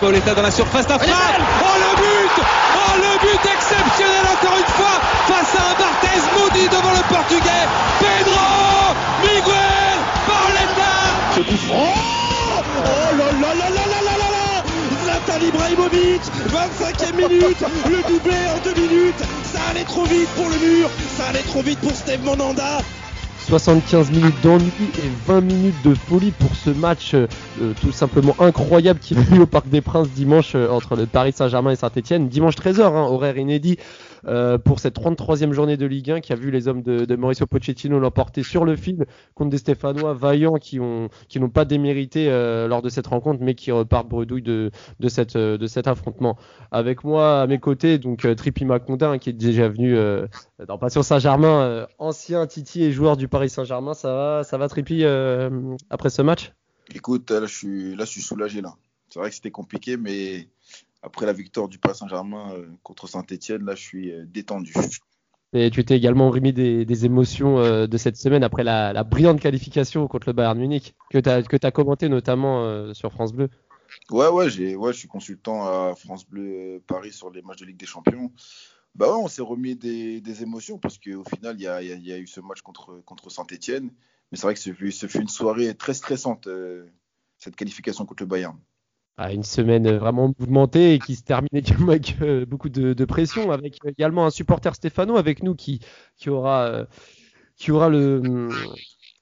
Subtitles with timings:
[0.00, 1.10] Pauletta dans la surface d'affaire.
[1.10, 2.44] Oh le but.
[2.76, 7.66] Oh le but exceptionnel encore une fois face à un Barthez maudit devant le portugais.
[7.98, 10.92] Pedro Miguel Pauletta
[11.34, 11.95] Ce coup franc
[15.36, 20.56] Zlatan Ibrahimovic 25e minute Le doublé en deux minutes Ça allait trop vite pour le
[20.66, 22.78] mur Ça allait trop vite pour Steve Monanda
[23.46, 27.28] 75 minutes d'ennui et 20 minutes de folie pour ce match euh,
[27.80, 31.32] tout simplement incroyable qui a eu au Parc des Princes dimanche euh, entre le Paris
[31.32, 32.28] Saint-Germain et Saint-Etienne.
[32.28, 33.78] Dimanche 13h, hein, horaire inédit
[34.26, 37.46] euh, pour cette 33e journée de Ligue 1 qui a vu les hommes de, Mauricio
[37.46, 42.28] Pochettino l'emporter sur le fil contre des Stéphanois vaillants qui ont qui n'ont pas démérité
[42.28, 46.36] euh, lors de cette rencontre mais qui repartent bredouille euh, de cet affrontement.
[46.70, 49.96] Avec moi à mes côtés, donc Tripi Maconda hein, qui est déjà venu
[50.66, 53.94] dans Passion Saint-Germain, ancien Titi et joueur du Paris Saint-Germain.
[53.94, 55.04] Ça va, ça va Tripi
[55.90, 56.52] après ce match?
[56.94, 58.74] Écoute, là je suis, là, je suis soulagé là.
[59.08, 60.48] C'est vrai que c'était compliqué, mais
[61.02, 64.74] après la victoire du Paris Saint-Germain euh, contre Saint-Etienne, là, je suis euh, détendu.
[65.52, 69.04] Et tu t'es également remis des, des émotions euh, de cette semaine après la, la,
[69.04, 73.12] brillante qualification contre le Bayern Munich que tu as, que as commenté notamment euh, sur
[73.12, 73.48] France Bleu.
[74.10, 77.66] Ouais, ouais, j'ai, ouais, je suis consultant à France Bleu Paris sur les matchs de
[77.66, 78.32] Ligue des Champions.
[78.96, 81.92] Bah ouais, on s'est remis des, des émotions parce qu'au final, il y a, y,
[81.92, 83.90] a, y a, eu ce match contre, contre Saint-Etienne.
[84.32, 86.86] Mais c'est vrai que ce fut, ce fut une soirée très stressante, euh,
[87.38, 88.58] cette qualification contre le Bayern
[89.16, 93.50] à une semaine vraiment mouvementée et qui se terminait avec euh, beaucoup de, de, pression,
[93.50, 95.80] avec également un supporter Stéphano avec nous qui,
[96.16, 96.84] qui aura, euh,
[97.56, 98.48] qui aura le,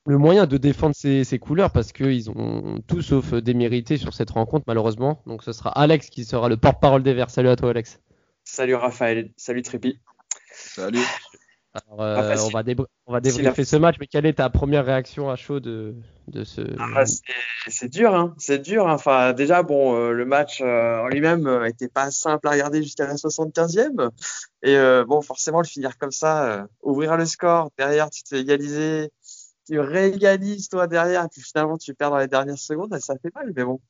[0.07, 4.31] le moyen de défendre ses, ses couleurs parce qu'ils ont tout sauf démérité sur cette
[4.31, 5.23] rencontre malheureusement.
[5.27, 7.31] Donc ce sera Alex qui sera le porte-parole des Verts.
[7.31, 8.01] Salut à toi Alex.
[8.43, 9.99] Salut Raphaël, salut Trépi.
[10.53, 11.05] Salut.
[11.75, 12.63] Alors, euh, on, va
[13.07, 15.97] on va débriefer ce match, mais quelle est ta première réaction à chaud de,
[16.29, 17.05] de ce ah,
[17.69, 18.89] C'est dur, hein, c'est dur.
[18.89, 18.95] Hein.
[18.95, 22.83] Enfin, déjà, bon, euh, le match euh, en lui-même euh, était pas simple à regarder
[22.83, 24.11] jusqu'à la 75e.
[24.63, 24.77] Et
[25.07, 29.11] bon, forcément, le finir comme ça, ouvrir le score, derrière, tu t'es égalisé,
[29.67, 33.35] tu réégalises toi derrière, et puis finalement, tu perds dans les dernières secondes, ça fait
[33.35, 33.81] mal, mais bon.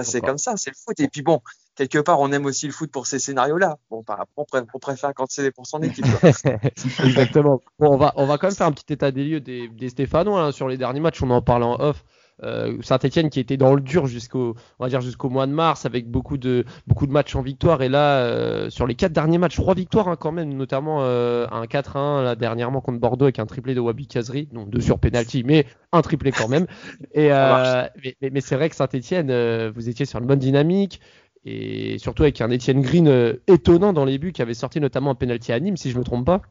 [0.00, 0.98] Après, c'est comme ça, c'est le foot.
[1.00, 1.40] Et puis bon,
[1.76, 3.78] quelque part, on aime aussi le foot pour ces scénarios-là.
[3.90, 6.04] Bon, par après, on préfère quand c'est pour son équipe.
[7.04, 7.60] Exactement.
[7.78, 9.88] Bon, on va, on va quand même faire un petit état des lieux des, des
[9.88, 11.22] Stéphanois hein, sur les derniers matchs.
[11.22, 12.04] On en parle en off.
[12.42, 15.84] Euh, Saint-Etienne qui était dans le dur jusqu'au on va dire jusqu'au mois de mars
[15.84, 17.82] avec beaucoup de beaucoup de matchs en victoire.
[17.82, 21.46] Et là euh, sur les quatre derniers matchs trois victoires hein, quand même notamment euh,
[21.50, 24.98] un 4-1 là dernièrement contre Bordeaux avec un triplé de Wabi Kazri donc deux sur
[24.98, 26.66] penalty mais un triplé quand même.
[27.14, 31.00] Et euh, mais, mais, mais c'est vrai que Saint-Etienne vous étiez sur une bonne dynamique
[31.44, 35.14] et surtout avec un Etienne Green étonnant dans les buts qui avait sorti notamment un
[35.14, 36.42] penalty à Nîmes si je me trompe pas.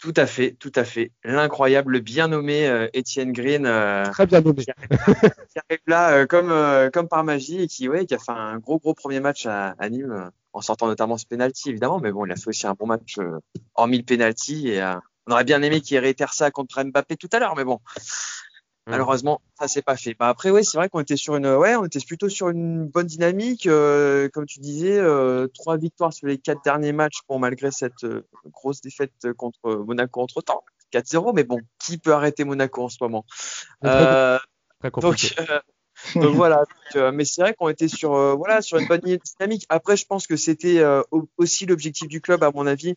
[0.00, 1.12] Tout à fait, tout à fait.
[1.24, 3.66] L'incroyable, le bien nommé euh, Étienne Green.
[3.66, 4.64] Euh, Très bien nommé.
[4.64, 8.14] Qui arrive, qui arrive là euh, comme, euh, comme par magie et qui, ouais, qui
[8.14, 11.68] a fait un gros, gros premier match à, à Nîmes en sortant notamment ce penalty
[11.68, 12.00] évidemment.
[12.00, 13.38] Mais bon, il a fait aussi un bon match euh,
[13.74, 14.82] hormis le penalty et
[15.26, 17.78] on aurait bien aimé qu'il réitère ça contre Mbappé tout à l'heure, mais bon.
[18.90, 20.14] Malheureusement, ça s'est pas fait.
[20.14, 22.86] Bah après, oui, c'est vrai qu'on était sur une, ouais, on était plutôt sur une
[22.86, 23.66] bonne dynamique.
[23.66, 28.04] Euh, comme tu disais, euh, trois victoires sur les quatre derniers matchs, bon, malgré cette
[28.04, 31.32] euh, grosse défaite contre Monaco entre temps, 4-0.
[31.34, 33.24] Mais bon, qui peut arrêter Monaco en ce moment?
[33.84, 34.38] Euh,
[34.80, 35.34] très Donc,
[36.14, 36.64] donc voilà.
[36.94, 39.66] Donc, mais c'est vrai qu'on était sur, voilà, sur une bonne dynamique.
[39.68, 40.82] Après, je pense que c'était
[41.36, 42.94] aussi l'objectif du club, à mon avis,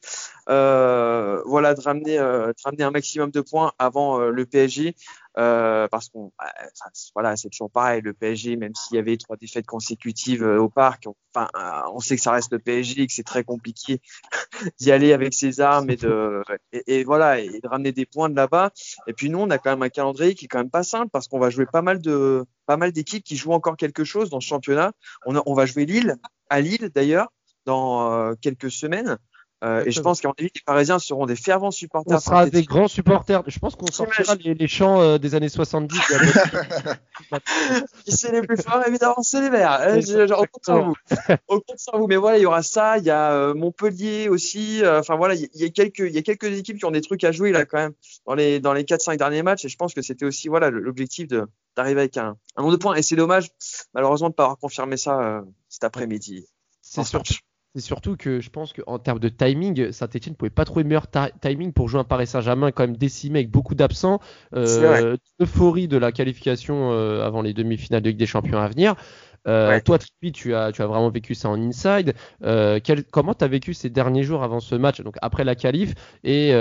[0.48, 4.96] voilà, de ramener, de ramener un maximum de points avant le PSG.
[5.40, 9.36] Euh, parce qu'on enfin, voilà c'est toujours pareil le PSG même s'il y avait trois
[9.36, 13.14] défaites consécutives euh, au parc enfin euh, on sait que ça reste le PSG que
[13.14, 14.00] c'est très compliqué
[14.80, 18.36] d'y aller avec ses armes et de et, voilà et de ramener des points de
[18.36, 18.74] là-bas.
[19.08, 21.10] Et puis nous on a quand même un calendrier qui est quand même pas simple
[21.12, 24.30] parce qu'on va jouer pas mal de pas mal d'équipes qui jouent encore quelque chose
[24.30, 24.92] dans ce championnat.
[25.26, 26.16] On, on va jouer Lille
[26.52, 27.30] à Lille d'ailleurs
[27.66, 29.18] dans quelques semaines
[29.64, 32.18] euh, et je pense qu'à mon avis, les Parisiens seront des fervents supporters.
[32.18, 33.44] On sera des grands supporters.
[33.48, 35.98] Je pense qu'on sortira les, les, chants euh, des années 70.
[38.04, 39.80] Qui c'est les plus forts Évidemment, c'est les Verts.
[39.80, 40.96] Euh, je, je, on compte sur vous.
[41.48, 42.08] On compte sur vous.
[42.08, 42.98] Mais voilà, il y aura ça.
[42.98, 44.82] Il y a euh, Montpellier aussi.
[44.86, 47.24] Enfin voilà, il y, a quelques, il y a quelques équipes qui ont des trucs
[47.24, 47.94] à jouer là quand même
[48.28, 49.64] dans les dans les 4-5 derniers matchs.
[49.64, 52.78] Et je pense que c'était aussi voilà l'objectif de d'arriver avec un, un nombre de
[52.78, 52.96] points.
[52.96, 53.50] Et c'est dommage,
[53.94, 56.46] malheureusement, de pas avoir confirmé ça cet après-midi.
[56.82, 57.24] C'est sûr.
[57.76, 61.08] C'est surtout que je pense qu'en termes de timing, Saint-Etienne ne pouvait pas trouver meilleur
[61.42, 64.20] timing pour jouer un Paris Saint-Germain quand même décimé avec beaucoup d'absents.
[64.54, 68.94] Euh, euphorie de la qualification euh, avant les demi-finales de Ligue des Champions à venir.
[69.48, 72.14] Euh, toi, Tripi, tu as, tu as vraiment vécu ça en inside.
[72.44, 75.56] Euh, quel, comment tu as vécu ces derniers jours avant ce match, donc après la
[75.56, 76.52] qualif, et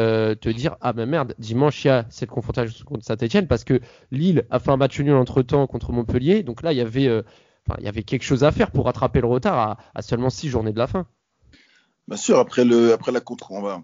[0.40, 3.80] te dire ah ben merde, dimanche il y a cette confrontation contre Saint-Etienne parce que
[4.10, 7.22] Lille a fait un match nul entre temps contre Montpellier, donc là il y avait,
[7.66, 10.30] enfin, il y avait quelque chose à faire pour rattraper le retard à, à seulement
[10.30, 11.06] six journées de la fin.
[12.08, 13.82] Bien sûr, après, le, après la contre, on va,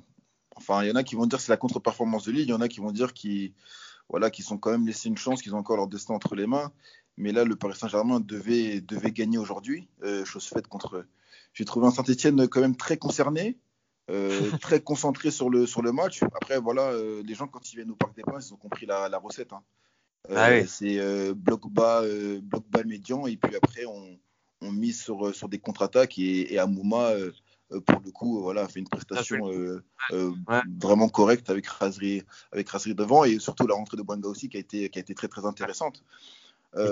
[0.57, 2.51] enfin, il y en a qui vont dire que c'est la contre-performance de Lille, il
[2.51, 3.53] y en a qui vont dire qu'ils
[4.09, 6.73] voilà, sont quand même laissé une chance, qu'ils ont encore leur destin entre les mains.
[7.17, 11.05] Mais là, le Paris Saint-Germain devait, devait gagner aujourd'hui, euh, chose faite contre.
[11.53, 13.59] J'ai trouvé un Saint-Etienne quand même très concerné,
[14.11, 16.23] euh, très concentré sur le, sur le match.
[16.23, 18.87] Après, voilà, euh, les gens, quand ils viennent au Parc des Princes, ils ont compris
[18.87, 19.53] la, la recette.
[19.53, 19.63] Hein.
[20.35, 20.99] Ah c'est
[21.35, 22.03] bloc bas,
[22.43, 24.19] bloc bas médian, et puis après, on,
[24.61, 26.19] on mise sur, sur des contre-attaques.
[26.19, 27.13] Et, et Amouma,
[27.73, 29.83] euh, pour le coup, voilà, fait une prestation euh,
[30.13, 30.33] euh,
[30.81, 32.23] vraiment correcte avec Razri,
[32.53, 35.15] avec devant et surtout la rentrée de Banga aussi qui a été, qui a été
[35.15, 36.03] très très intéressante.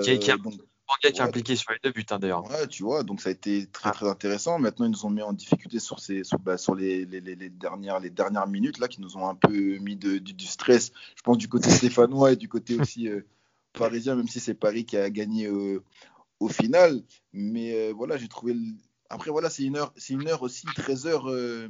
[0.02, 0.54] qui, a, donc,
[1.00, 2.44] qui est impliqué sur les deux buts hein, d'ailleurs.
[2.50, 4.58] Ouais, tu vois, donc ça a été très très intéressant.
[4.58, 7.50] Maintenant, ils nous ont mis en difficulté sur, ces, sur, bah, sur les, les, les,
[7.50, 10.92] dernières, les dernières minutes là, qui nous ont un peu mis de, du, stress.
[11.16, 13.08] Je pense du côté stéphanois et du côté aussi
[13.72, 17.02] parisien, même si c'est Paris qui a gagné au final.
[17.32, 18.54] Mais voilà, j'ai trouvé
[19.08, 21.68] après, voilà, c'est une heure, c'est une heure aussi, 13 heures, euh,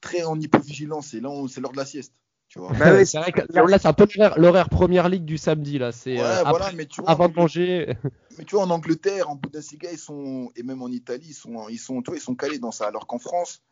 [0.00, 1.08] très en hypovigilance.
[1.08, 2.14] C'est là, c'est l'heure de la sieste.
[2.56, 5.92] Bah c'est vrai que là, c'est un peu l'horaire première ligue du samedi là.
[5.92, 6.42] C'est euh,
[6.74, 7.96] mais tu vois, avant de manger.
[8.38, 11.68] Mais tu vois, en Angleterre, en Bundesliga, ils sont et même en Italie, ils sont,
[11.68, 12.88] ils sont, ils sont calés dans ça.
[12.88, 13.62] Alors qu'en France,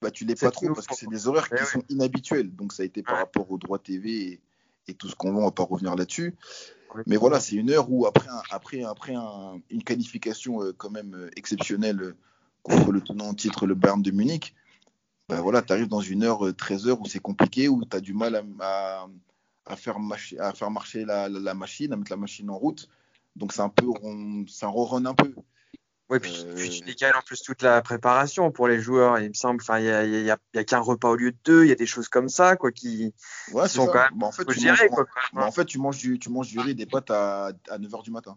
[0.00, 2.54] bah, tu l'es pas trop parce que c'est des horaires qui sont inhabituels.
[2.54, 4.40] Donc ça a été par rapport aux droits TV
[4.88, 6.34] et, tout ce qu'on voit, on va pas revenir là-dessus.
[7.06, 9.14] Mais voilà, c'est une heure où après, après, après
[9.70, 12.14] une qualification euh, quand même euh, exceptionnelle
[12.62, 14.54] contre le tenant en titre, le Bayern de Munich,
[15.28, 18.00] ben voilà, tu arrives dans une heure, 13 heures où c'est compliqué, où tu as
[18.00, 19.06] du mal à,
[19.66, 19.96] à, faire,
[20.38, 22.88] à faire marcher la, la, machine, à mettre la machine en route.
[23.36, 23.86] Donc c'est un peu,
[24.48, 25.34] ça ronronne un peu.
[26.10, 29.18] Oui, puis, tu décales en plus toute la préparation pour les joueurs.
[29.18, 31.64] Il me semble, enfin, il y a, a, qu'un repas au lieu de deux.
[31.64, 33.14] Il y a des choses comme ça, quoi, qui,
[33.66, 34.18] sont quand même.
[34.18, 36.60] Bah, en fait, tu manges, quoi, bah, en fait, tu manges du, tu manges du
[36.60, 38.36] riz des pâtes à, à 9h du matin.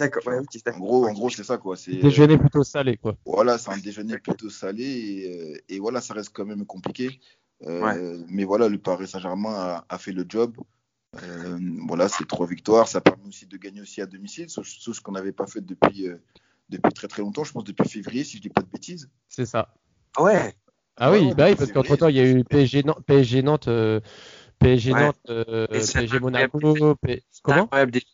[0.00, 0.22] D'accord.
[0.26, 1.76] en gros, en gros, c'est ça, quoi.
[1.76, 3.16] C'est déjeuner plutôt salé, quoi.
[3.26, 7.20] Voilà, c'est un déjeuner plutôt salé et, euh, et, voilà, ça reste quand même compliqué.
[7.66, 10.56] Euh, mais voilà, le Paris Saint-Germain a, a, fait le job.
[11.22, 12.88] Euh, voilà, c'est trois victoires.
[12.88, 16.08] Ça permet aussi de gagner aussi à domicile, ce qu'on n'avait pas fait depuis
[16.70, 19.10] depuis très très longtemps, je pense depuis février, si je dis pas de bêtises.
[19.28, 19.74] C'est ça.
[20.16, 20.54] Ah ouais.
[20.96, 23.68] Ah oui, bah oui parce qu'entre temps, il y a eu PSG, Nantes, PSG Nantes,
[24.62, 26.96] euh, PSG, Nantes euh, PSG Monaco.
[27.42, 27.68] Comment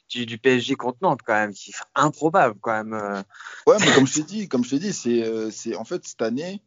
[0.08, 2.94] du, du, PSG contre Nantes quand même, c'est improbable quand même.
[2.94, 3.22] Euh.
[3.66, 6.22] Ouais, mais comme je t'ai dit, comme je t'ai dit, c'est, c'est en fait cette
[6.22, 6.62] année,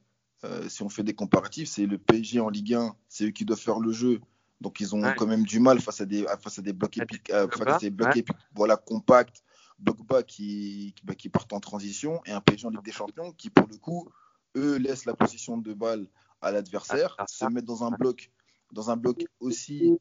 [0.67, 3.59] si on fait des comparatifs, c'est le PSG en Ligue 1, c'est eux qui doivent
[3.59, 4.19] faire le jeu.
[4.61, 7.31] Donc ils ont quand même du mal face à des face à des blocs épiques,
[7.31, 9.43] face à des blocs épiques, voilà compacts
[9.79, 13.31] Dogba qui, qui, bah, qui partent en transition et un PSG en Ligue des Champions
[13.31, 14.09] qui, pour le coup,
[14.55, 16.07] eux laissent la position de balle
[16.41, 18.31] à l'adversaire, ah, se mettent dans un bloc,
[18.71, 19.97] dans un bloc aussi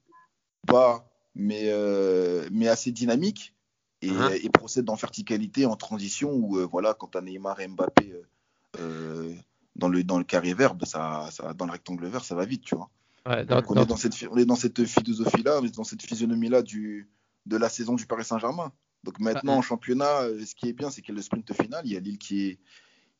[0.67, 3.55] bas, mais, euh, mais assez dynamique
[4.03, 4.45] et, uh-huh.
[4.45, 8.13] et, procèdent en verticalité, en transition où, euh, voilà, quand tu as Neymar et Mbappé
[8.79, 9.35] euh,
[9.77, 12.45] dans, le, dans le carré vert, bah, ça, ça, dans le rectangle vert, ça va
[12.45, 12.91] vite, tu vois.
[13.25, 17.95] on, Est dans cette, on est dans cette philosophie-là, dans cette physionomie-là de la saison
[17.95, 18.73] du Paris Saint-Germain.
[19.05, 21.83] Donc maintenant, en championnat, ce qui est bien, c'est qu'il y a le sprint final.
[21.85, 22.59] Il y a Lille qui est,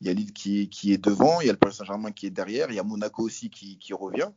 [0.01, 2.11] il y a Lille qui est, qui est devant, il y a le Paris Saint-Germain
[2.11, 4.29] qui est derrière, il y a Monaco aussi qui, qui revient,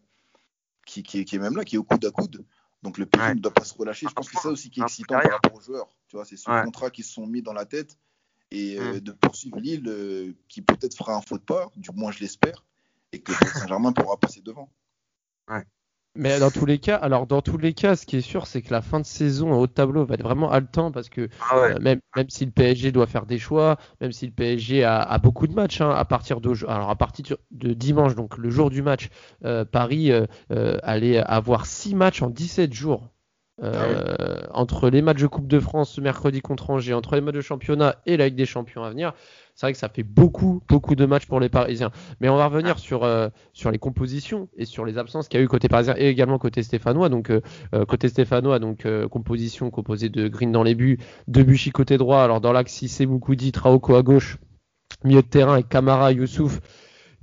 [0.86, 2.44] qui, qui, est, qui, est, même là, qui est au coude à coude.
[2.82, 4.06] Donc le pays ne doit pas se relâcher.
[4.08, 5.88] Je pense que c'est ça aussi qui est excitant par rapport aux joueurs.
[6.08, 7.96] Tu vois, c'est ce contrat qui se sont mis dans la tête
[8.50, 9.00] et euh, mm.
[9.00, 12.64] de poursuivre Lille euh, qui peut-être fera un faux pas, du moins je l'espère,
[13.12, 14.70] et que Saint-Germain pourra passer devant.
[15.48, 15.64] Ouais.
[16.14, 18.60] Mais dans tous les cas, alors dans tous les cas, ce qui est sûr, c'est
[18.60, 21.28] que la fin de saison au haut de tableau va être vraiment haletant parce que
[21.50, 24.84] ah euh, même, même si le PSG doit faire des choix, même si le PSG
[24.84, 28.36] a, a beaucoup de matchs hein, à partir de alors à partir de dimanche, donc
[28.36, 29.08] le jour du match,
[29.46, 30.26] euh, Paris euh,
[30.82, 33.11] allait avoir 6 matchs en 17 jours.
[33.60, 33.86] Ah
[34.54, 37.40] entre les matchs de Coupe de France ce mercredi contre Angers, entre les matchs de
[37.40, 39.12] championnat et la Ligue des Champions à venir,
[39.54, 41.90] c'est vrai que ça fait beaucoup, beaucoup de matchs pour les Parisiens.
[42.20, 45.42] Mais on va revenir sur, euh, sur les compositions et sur les absences qu'il y
[45.42, 47.08] a eu côté parisien et également côté stéphanois.
[47.08, 47.40] Donc, euh,
[47.74, 52.22] euh, côté stéphanois, donc composition composée de Green dans les buts, Debuchy côté droit.
[52.22, 54.38] Alors, dans l'axe, Sissé, Moukoudi, Traoko à gauche,
[55.04, 56.60] milieu de terrain avec Kamara, Youssouf.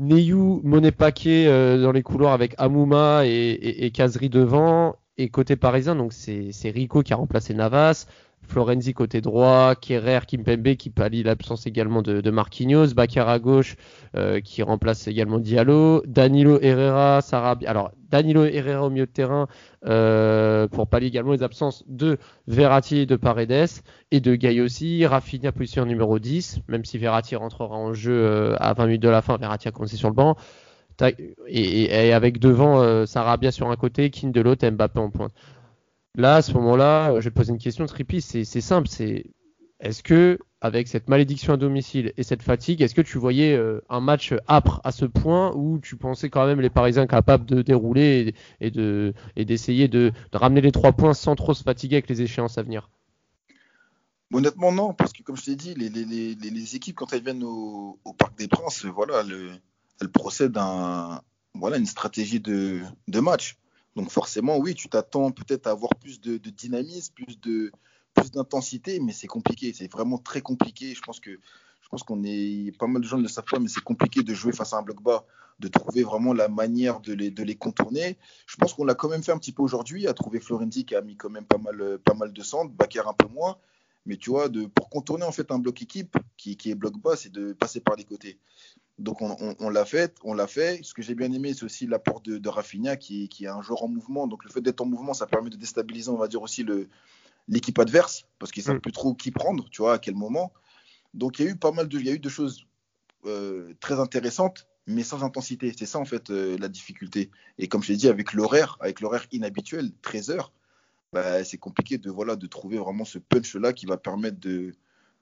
[0.01, 3.49] Neyou, Monet Paquet dans les couloirs avec Amouma et,
[3.85, 4.95] et, Kazri devant.
[5.19, 8.05] Et côté parisien, donc c'est Rico qui a remplacé Navas.
[8.47, 13.75] Florenzi côté droit, Kerrer, Kimpembe qui pallie l'absence également de, Marquinhos, Bakar à gauche
[14.15, 17.69] euh, qui remplace également Diallo, Danilo Herrera, Sarabia.
[17.69, 19.47] Alors Danilo Herrera au milieu de terrain
[19.85, 23.67] euh, pour pallier également les absences de Verratti et de Paredes
[24.11, 25.05] et de Gay aussi.
[25.05, 29.09] Rafinha position numéro 10, même si Verratti rentrera en jeu euh, à 20 minutes de
[29.09, 30.37] la fin, Verratti a commencé sur le banc.
[31.47, 35.33] Et, avec devant euh, Sarabia sur un côté, Kin de l'autre, Mbappé en pointe.
[36.15, 39.25] Là, à ce moment-là, je vais poser une question, Tripi, c'est simple, c'est
[39.79, 43.81] est-ce que avec cette malédiction à domicile et cette fatigue, est-ce que tu voyais euh,
[43.89, 47.61] un match âpre à ce point où tu pensais quand même les Parisiens capables de
[47.61, 52.09] dérouler et, de et d'essayer de, ramener les trois points sans trop se fatiguer avec
[52.09, 52.89] les échéances à venir?
[54.33, 57.23] Honnêtement non, parce que comme je t'ai dit, les, les, les, les, équipes quand elles
[57.23, 59.49] viennent au, au Parc des Princes, voilà, le,
[59.99, 62.81] elles procèdent à voilà une stratégie de,
[63.19, 63.57] match.
[63.95, 67.71] Donc forcément, oui, tu t'attends peut-être à avoir plus de, dynamisme, plus de
[68.15, 69.73] plus d'intensité, mais c'est compliqué.
[69.73, 70.95] C'est vraiment très compliqué.
[70.95, 73.59] Je pense que je pense qu'on est pas mal de gens ne le savent pas,
[73.59, 75.25] mais c'est compliqué de jouer face à un bloc bas,
[75.59, 78.17] de trouver vraiment la manière de les, de les contourner.
[78.45, 80.95] Je pense qu'on l'a quand même fait un petit peu aujourd'hui, à trouver Florenzi qui
[80.95, 83.57] a mis quand même pas mal, pas mal de centres, Bakar un peu moins.
[84.09, 86.97] Mais tu vois, de, pour contourner en fait un bloc équipe qui, qui est bloc
[86.99, 88.39] bas, c'est de passer par les côtés.
[88.97, 90.79] Donc on, on, on l'a fait, on l'a fait.
[90.81, 93.61] Ce que j'ai bien aimé, c'est aussi l'apport de, de Rafinha qui, qui est un
[93.61, 94.25] joueur en mouvement.
[94.25, 96.89] Donc le fait d'être en mouvement, ça permet de déstabiliser, on va dire aussi le,
[97.47, 98.81] l'équipe adverse parce qu'ils savent mm.
[98.81, 100.53] plus trop qui prendre, tu vois, à quel moment.
[101.13, 102.65] Donc il y a eu pas mal de, il y a eu de choses
[103.27, 105.71] euh, très intéressantes, mais sans intensité.
[105.77, 107.29] C'est ça en fait euh, la difficulté.
[107.59, 110.51] Et comme je l'ai dit, avec l'horaire, avec l'horaire inhabituel, 13 heures,
[111.13, 114.73] bah, c'est compliqué de voilà de trouver vraiment ce punch là qui va permettre de,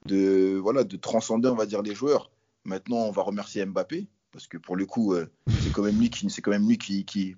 [0.06, 2.30] de voilà de transcender, on va dire, les joueurs.
[2.64, 5.30] Maintenant, on va remercier Mbappé parce que pour le coup, euh,
[5.62, 7.36] c'est quand même lui qui, c'est quand même lui qui, qui,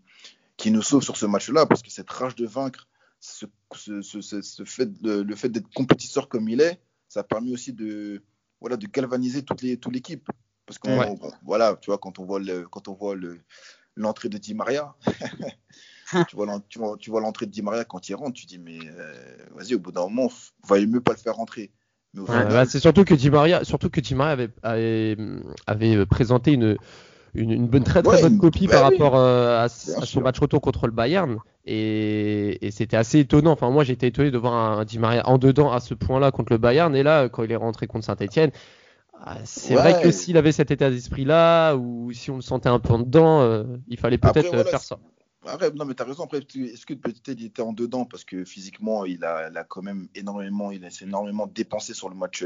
[0.56, 2.88] qui nous sauve sur ce match-là parce que cette rage de vaincre
[3.20, 7.72] ce, ce, ce, fait, le, fait d'être compétiteur comme il est, ça a permis aussi
[7.72, 8.22] de,
[8.60, 10.28] voilà, de galvaniser toute, les, toute l'équipe.
[10.66, 10.88] Parce que
[11.44, 13.40] voilà, tu vois, quand on voit, le, quand on voit le,
[13.96, 14.94] l'entrée de Di Maria,
[16.28, 18.58] tu, vois, tu, vois, tu vois l'entrée de Di Maria quand il rentre, tu dis,
[18.58, 20.30] mais euh, vas-y, au bout d'un moment,
[20.66, 21.70] valait mieux pas le faire rentrer.
[22.14, 25.16] bah, c'est surtout que Di Maria, surtout que Di Maria avait, avait,
[25.66, 26.76] avait présenté une,
[27.34, 30.60] une, une bonne, très très bonne copie bah par rapport euh, à, son match retour
[30.60, 31.38] contre le Bayern.
[31.66, 33.52] Et, et c'était assez étonnant.
[33.52, 36.52] Enfin, moi, j'étais étonné de voir un, Di Maria en dedans à ce point-là contre
[36.52, 36.94] le Bayern.
[36.96, 38.50] Et là, quand il est rentré contre Saint-Etienne,
[39.22, 42.78] ah, c'est vrai que s'il avait cet état d'esprit-là, ou si on le sentait un
[42.78, 44.98] peu en dedans, euh, il fallait peut-être euh, faire ça.
[45.46, 46.24] Après, non, mais t'as raison.
[46.24, 48.04] Après, est-ce que peut-être il était en dedans?
[48.04, 52.08] Parce que physiquement, il a, il a quand même énormément, il s'est énormément dépensé sur
[52.08, 52.44] le match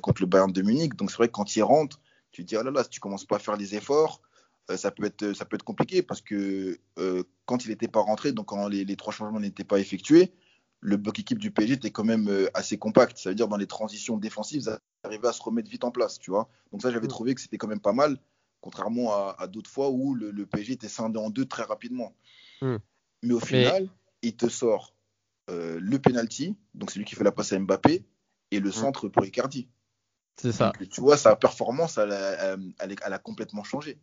[0.00, 0.94] contre le Bayern de Munich.
[0.94, 2.00] Donc c'est vrai que quand il rentre,
[2.30, 4.20] tu te dis, oh là là, si tu commences pas à faire les efforts,
[4.70, 8.00] euh, ça, peut être, ça peut être compliqué parce que euh, quand il n'était pas
[8.00, 10.32] rentré, donc quand les, trois changements n'étaient pas effectués,
[10.80, 13.18] le bloc équipe du PSG était quand même euh, assez compact.
[13.18, 16.18] Ça veut dire dans les transitions défensives, ça arrivait à se remettre vite en place,
[16.18, 16.48] tu vois.
[16.72, 17.10] Donc ça, j'avais mm.
[17.10, 18.18] trouvé que c'était quand même pas mal,
[18.62, 22.14] contrairement à, d'autres fois où le, PSG était scindé en deux très rapidement.
[22.62, 22.76] Mm.
[23.22, 23.88] Mais au final,
[24.22, 24.94] il te sort
[25.48, 28.06] le penalty, donc c'est lui qui fait la passe à Mbappé,
[28.50, 28.72] et le mm.
[28.72, 29.68] centre pour Icardi.
[30.36, 30.72] C'est ça.
[30.90, 33.98] tu vois, sa performance, elle, a complètement changé.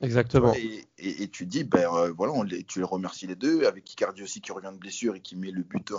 [0.00, 0.54] Exactement.
[0.54, 3.90] Et, et, tu dis, ben euh, voilà, on les, tu les remercies les deux, avec
[3.92, 5.92] Icardi aussi qui revient de blessure et qui met le but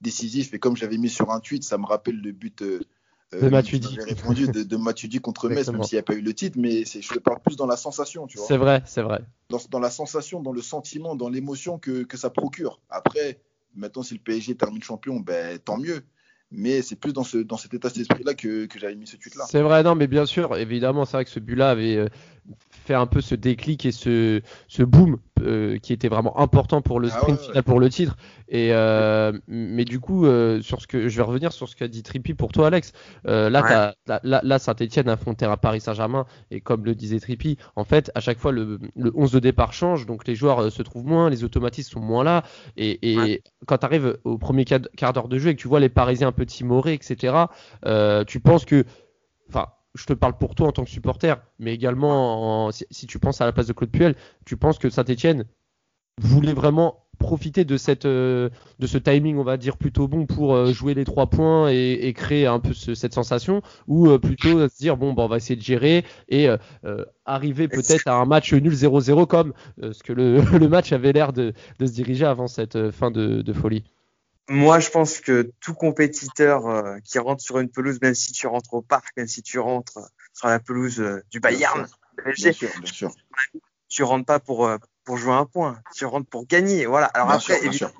[0.00, 0.52] décisif.
[0.54, 2.80] Et comme j'avais mis sur un tweet, ça me rappelle le but euh,
[3.40, 3.98] de Matuidi.
[4.00, 6.84] répondu de, de Matuidi contre Metz, même s'il n'y a pas eu le titre, mais
[6.84, 8.46] je parle plus dans la sensation, tu vois.
[8.46, 9.20] C'est vrai, c'est vrai.
[9.50, 12.80] Dans, dans, la sensation, dans le sentiment, dans l'émotion que, que ça procure.
[12.90, 13.40] Après,
[13.74, 16.02] maintenant, si le PSG termine champion, ben tant mieux
[16.50, 19.44] mais c'est plus dans, ce, dans cet état d'esprit-là que, que j'avais mis ce tweet-là.
[19.48, 22.08] C'est vrai, non, mais bien sûr, évidemment, c'est vrai que ce but-là avait euh,
[22.70, 27.00] fait un peu ce déclic et ce, ce boom euh, qui était vraiment important pour
[27.00, 28.16] le ah sprint final, pour le titre.
[28.48, 30.26] Et euh, mais du coup,
[30.60, 32.92] sur ce que je vais revenir sur ce qu'a dit Trippi pour toi, Alex.
[33.24, 38.12] là, là, là, Saint-Etienne affrontait un Paris Saint-Germain et comme le disait Trippi, en fait,
[38.14, 41.30] à chaque fois le, le 11 de départ change, donc les joueurs se trouvent moins,
[41.30, 42.44] les automatismes sont moins là.
[42.76, 45.80] Et, et quand tu arrives au premier quart d'heure de jeu et que tu vois
[45.80, 47.34] les Parisiens peu timorés, etc.,
[47.86, 48.84] euh, tu penses que,
[49.48, 53.40] enfin, je te parle pour toi en tant que supporter, mais également si, tu penses
[53.40, 55.44] à la place de Claude Puel, tu penses que Saint-Etienne
[56.20, 58.50] voulait vraiment profiter de cette euh,
[58.80, 62.12] de ce timing on va dire plutôt bon pour euh, jouer les trois points et,
[62.12, 65.62] créer un peu cette sensation ou plutôt se dire bon bah, on va essayer de
[65.62, 66.48] gérer et
[67.24, 71.32] arriver peut-être à un match nul 0-0 comme ce que le, le match avait l'air
[71.32, 73.84] de, de, se diriger avant cette fin de, de folie?
[74.48, 78.46] Moi, je pense que tout compétiteur euh, qui rentre sur une pelouse, même si tu
[78.46, 79.98] rentres au parc, même si tu rentres
[80.34, 81.86] sur la pelouse euh, du Bayern,
[82.24, 83.14] bien sûr, bien sûr,
[83.88, 86.86] tu rentres pas pour euh, pour jouer un point, tu rentres pour gagner.
[86.86, 87.06] Voilà.
[87.06, 87.92] Alors après, évidemment,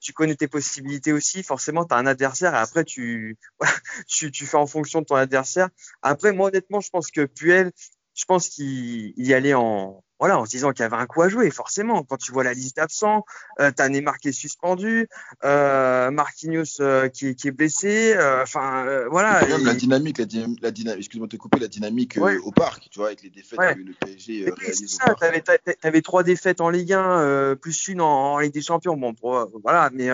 [0.00, 1.42] tu connais tes possibilités aussi.
[1.42, 3.36] Forcément, tu as un adversaire et après, tu,
[4.06, 5.68] tu, tu fais en fonction de ton adversaire.
[6.02, 7.72] Après, moi, honnêtement, je pense que Puel,
[8.18, 11.22] je pense qu'il y allait en, voilà, en se disant qu'il y avait un coup
[11.22, 12.02] à jouer, forcément.
[12.02, 13.24] Quand tu vois la liste d'absents,
[13.60, 15.08] euh, t'as Neymar qui est suspendu,
[15.44, 19.44] euh, Marquinhos euh, qui, qui, est blessé, euh, enfin euh, voilà.
[19.44, 22.38] Et même la dynamique, la, dynamique, la dynamique excuse-moi de te couper, la dynamique ouais.
[22.38, 23.76] au parc, tu vois, avec les défaites ouais.
[23.76, 25.20] que le PSG réalise ça, au parc.
[25.44, 29.14] T'avais, t'avais trois défaites en Ligue 1, plus une en, en, Ligue des Champions, bon,
[29.14, 30.10] pour, voilà, mais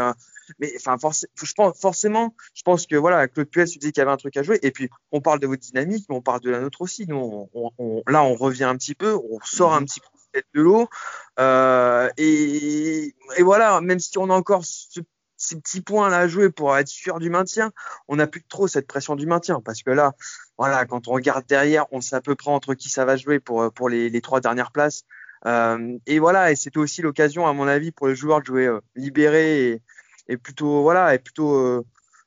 [0.58, 0.96] mais enfin
[1.34, 4.16] je pense forcément je pense que voilà Claude Puel se dit qu'il y avait un
[4.16, 6.60] truc à jouer et puis on parle de votre dynamique mais on parle de la
[6.60, 7.06] nôtre aussi.
[7.06, 10.60] Nous on, on, là on revient un petit peu on sort un petit peu de
[10.60, 10.88] l'eau
[11.38, 15.00] euh, et, et, voilà même si on a encore ce,
[15.36, 17.72] ces petits points là à jouer pour être sûr du maintien
[18.08, 20.12] on n'a plus trop cette pression du maintien parce que là
[20.58, 23.38] voilà quand on regarde derrière on sait à peu près entre qui ça va jouer
[23.38, 25.04] pour pour les, les trois dernières places.
[25.46, 28.66] Euh, et voilà et c'était aussi l'occasion à mon avis pour les joueurs de jouer
[28.66, 29.82] euh, libérés et,
[30.28, 31.84] est plutôt voilà est plutôt euh,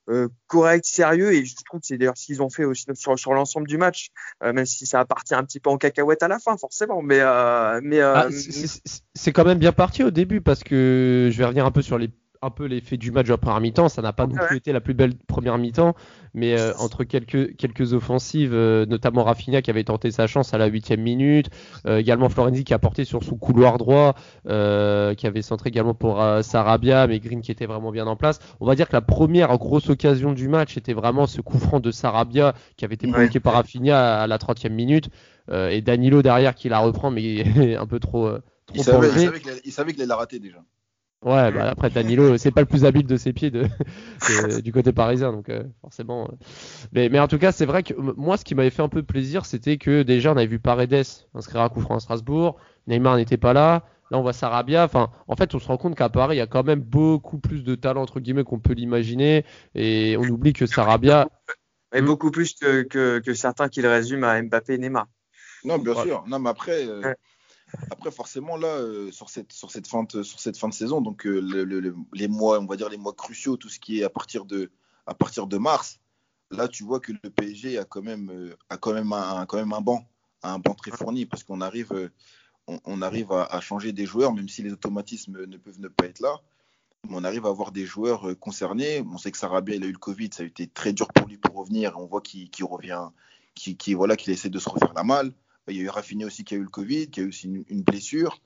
[0.10, 1.34] euh, correct, sérieux.
[1.34, 3.78] Et je trouve que c'est d'ailleurs ce qu'ils ont fait aussi sur, sur l'ensemble du
[3.78, 4.10] match,
[4.44, 7.02] euh, même si ça a parti un petit peu en cacahuète à la fin forcément,
[7.02, 7.20] mais
[7.82, 8.28] mais ah,
[9.14, 11.98] c'est quand même bien parti au début parce que je vais revenir un peu sur
[11.98, 12.10] les
[12.42, 13.90] un peu l'effet du match de la première mi-temps.
[13.90, 14.58] Ça n'a pas non plus ouais.
[14.58, 15.96] été la plus belle première mi-temps,
[16.34, 20.58] mais euh, entre quelques, quelques offensives, euh, notamment Rafinha qui avait tenté sa chance à
[20.58, 21.50] la huitième minute,
[21.86, 24.16] euh, également Florenzi qui a porté sur son couloir droit,
[24.48, 28.16] euh, qui avait centré également pour euh, Sarabia, mais Green qui était vraiment bien en
[28.16, 28.40] place.
[28.60, 31.80] On va dire que la première grosse occasion du match était vraiment ce coup franc
[31.80, 33.30] de Sarabia qui avait été ouais.
[33.40, 35.10] par Rafinha à la 30e minute,
[35.52, 38.30] et Danilo derrière qui la reprend, mais un peu trop.
[38.30, 38.40] trop
[38.76, 40.58] il, savait, il, savait il savait qu'il l'a raté déjà.
[41.24, 44.72] Ouais, bah après Danilo, c'est pas le plus habile de ses pieds de, de du
[44.72, 46.26] côté parisien, donc euh, forcément.
[46.26, 46.36] Euh.
[46.92, 49.02] Mais, mais en tout cas, c'est vrai que moi, ce qui m'avait fait un peu
[49.02, 53.18] plaisir, c'était que déjà, on avait vu Paredes inscrire un coup franc à Strasbourg, Neymar
[53.18, 53.84] n'était pas là.
[54.12, 54.86] Là, on voit Sarabia.
[54.86, 57.40] Enfin, en fait, on se rend compte qu'à Paris, il y a quand même beaucoup
[57.40, 59.44] plus de talent entre guillemets qu'on peut l'imaginer,
[59.74, 61.28] et on oublie que Sarabia.
[61.96, 65.08] Et beaucoup plus que, que, que certains qui le résument à Mbappé et Neymar.
[65.64, 66.24] Non, bien sûr.
[66.28, 66.86] Non, mais après.
[66.86, 67.02] Euh...
[67.02, 67.16] Ouais.
[67.92, 71.02] Après, forcément, là, euh, sur, cette, sur, cette fin de, sur cette fin de saison,
[71.02, 74.00] donc euh, le, le, les mois, on va dire les mois cruciaux, tout ce qui
[74.00, 74.72] est à partir de,
[75.06, 76.00] à partir de mars,
[76.50, 79.58] là, tu vois que le PSG a quand même, euh, a quand même, un, quand
[79.58, 80.08] même un banc,
[80.44, 82.12] un banc très fourni, parce qu'on arrive,
[82.68, 85.90] on, on, arrive à, à, changer des joueurs, même si les automatismes ne peuvent ne
[85.90, 86.38] pas être là.
[87.10, 89.02] On arrive à avoir des joueurs concernés.
[89.02, 91.28] On sait que Sarabia, il a eu le Covid, ça a été très dur pour
[91.28, 91.98] lui pour revenir.
[91.98, 93.10] On voit qu'il qu revient,
[93.56, 95.34] qu'il qu voilà, qu'il essaie de se refaire la malle.
[95.68, 97.48] Il y a eu Rafinha aussi qui a eu le Covid, qui a eu aussi
[97.68, 98.42] une, blessure.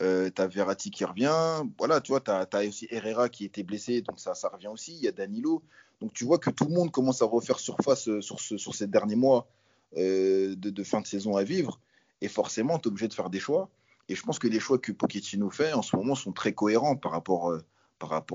[0.00, 1.64] Euh, tu as Verratti qui revient.
[1.78, 4.94] Voilà, tu vois, tu as, aussi Herrera qui était blessé, donc ça, revient aussi.
[4.94, 5.62] Il y a Danilo.
[6.00, 8.86] Donc tu vois que tout le monde commence à refaire surface sur, ce, sur ces
[8.86, 9.48] derniers mois
[9.96, 11.80] euh, de, fin de saison à vivre.
[12.20, 13.70] Et forcément, tu es obligé de faire des choix.
[14.08, 16.96] Et je pense que les choix que Pochettino fait en ce moment sont très cohérents
[16.96, 17.64] par rapport, euh,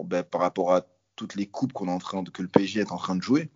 [0.03, 0.85] ben, à
[1.15, 3.49] toutes les coupes qu'on est en train que le PSG est en train de jouer.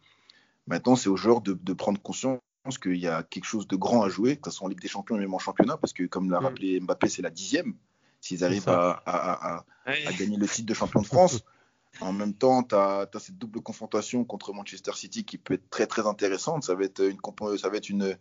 [0.68, 3.76] Maintenant, c'est aux joueurs de, de prendre conscience pense qu'il y a quelque chose de
[3.76, 5.92] grand à jouer, que ce soit en Ligue des Champions et même en championnat, parce
[5.92, 7.74] que comme l'a rappelé Mbappé, c'est la dixième.
[8.22, 11.42] S'ils arrivent à, à, à, à, gagner le titre de champion de France,
[12.02, 15.68] en même temps, tu as, as, cette double confrontation contre Manchester City qui peut être
[15.72, 16.64] très très intéressante.
[16.64, 17.18] Ça va être, une,
[17.58, 18.16] ça va être une,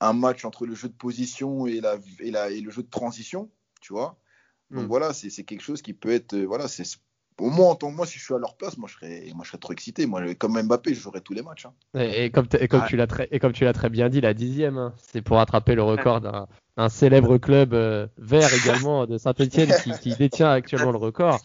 [0.00, 2.88] un match entre le jeu de position et, la, et, la, et le jeu de
[2.88, 3.50] transition,
[3.82, 4.18] tu vois.
[4.70, 4.88] Donc mm.
[4.88, 6.84] voilà, c'est quelque chose qui peut être, voilà, c'est
[7.38, 9.30] au moins, en tant que moi, si je suis à leur place, moi, je serais,
[9.34, 10.06] moi, je serais trop excité.
[10.06, 11.66] Moi, comme Mbappé, je jouerais tous les matchs.
[11.66, 11.72] Hein.
[11.98, 12.88] Et, et, comme, et comme ah.
[12.88, 15.38] tu l'as très, et comme tu l'as très bien dit, la dixième, hein, c'est pour
[15.38, 20.92] attraper le record d'un célèbre club euh, vert également de Saint-Etienne qui, qui, détient actuellement
[20.92, 21.40] le record.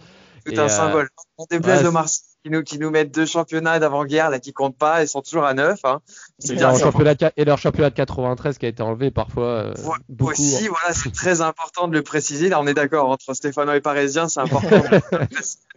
[0.46, 1.10] C'est un euh, symbole.
[1.38, 4.54] On déplaise ouais, de Marseille qui nous, qui nous mettent deux championnats d'avant-guerre là qui
[4.54, 5.80] comptent pas, ils sont toujours à neuf.
[5.84, 6.02] Hein.
[6.50, 9.46] Et, leur championnat de, et leur championnat de 93 qui a été enlevé parfois.
[9.46, 9.74] Euh,
[10.10, 10.70] beaucoup, aussi, hein.
[10.70, 12.50] voilà, c'est très important de le préciser.
[12.50, 14.70] Là, on est d'accord entre Stéphano et Parisien, c'est important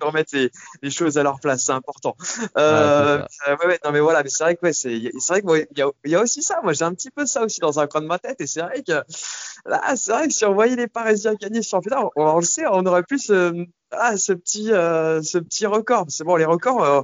[0.00, 0.50] de remettre les,
[0.82, 2.16] les, choses à leur place, c'est important.
[2.56, 5.46] Euh, ouais, ouais, non mais voilà, mais c'est vrai que ouais, c'est, c'est vrai que
[5.46, 6.60] moi, il y a, il y a aussi ça.
[6.62, 8.60] Moi, j'ai un petit peu ça aussi dans un coin de ma tête, et c'est
[8.60, 9.02] vrai que
[9.66, 12.44] là, c'est vrai que si on voyait les Parisiens gagner ce championnat, on, on le
[12.44, 13.64] sait, on aurait plus euh,
[13.98, 16.06] ah, ce petit, euh, ce petit record.
[16.08, 17.02] C'est bon, les records, euh,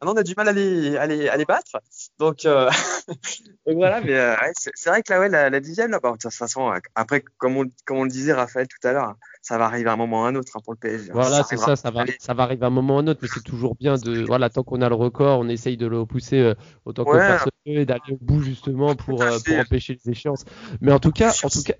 [0.00, 1.80] on a du mal à les, à les battre.
[2.18, 2.70] Donc, euh,
[3.66, 6.18] donc voilà, mais euh, c'est vrai que là, ouais, la, la dixième, là, bah, de
[6.18, 9.64] toute façon, après, comme on, comme on le disait, Raphaël, tout à l'heure, ça va
[9.64, 11.10] arriver à un moment ou à un autre hein, pour le PSG.
[11.12, 13.20] Voilà, c'est ça, ça va, ça va arriver à un moment ou à un autre,
[13.22, 16.00] mais c'est toujours bien de, voilà, tant qu'on a le record, on essaye de le
[16.00, 19.98] repousser euh, autant ouais, que possible et d'aller au bout justement pour, euh, pour empêcher
[20.04, 20.44] les échéances.
[20.80, 21.74] Mais en tout cas, en tout cas.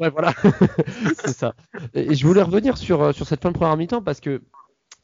[0.00, 0.32] ouais, voilà,
[1.24, 1.54] c'est ça.
[1.92, 4.40] Et je voulais revenir sur, sur cette fin de première mi-temps parce que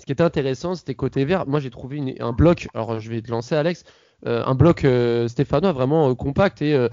[0.03, 1.47] ce qui était intéressant, c'était côté vert.
[1.47, 2.67] Moi, j'ai trouvé un bloc.
[2.75, 3.85] Alors, je vais te lancer, Alex.
[4.27, 6.89] Euh, un bloc euh, stéphanois vraiment euh, compact et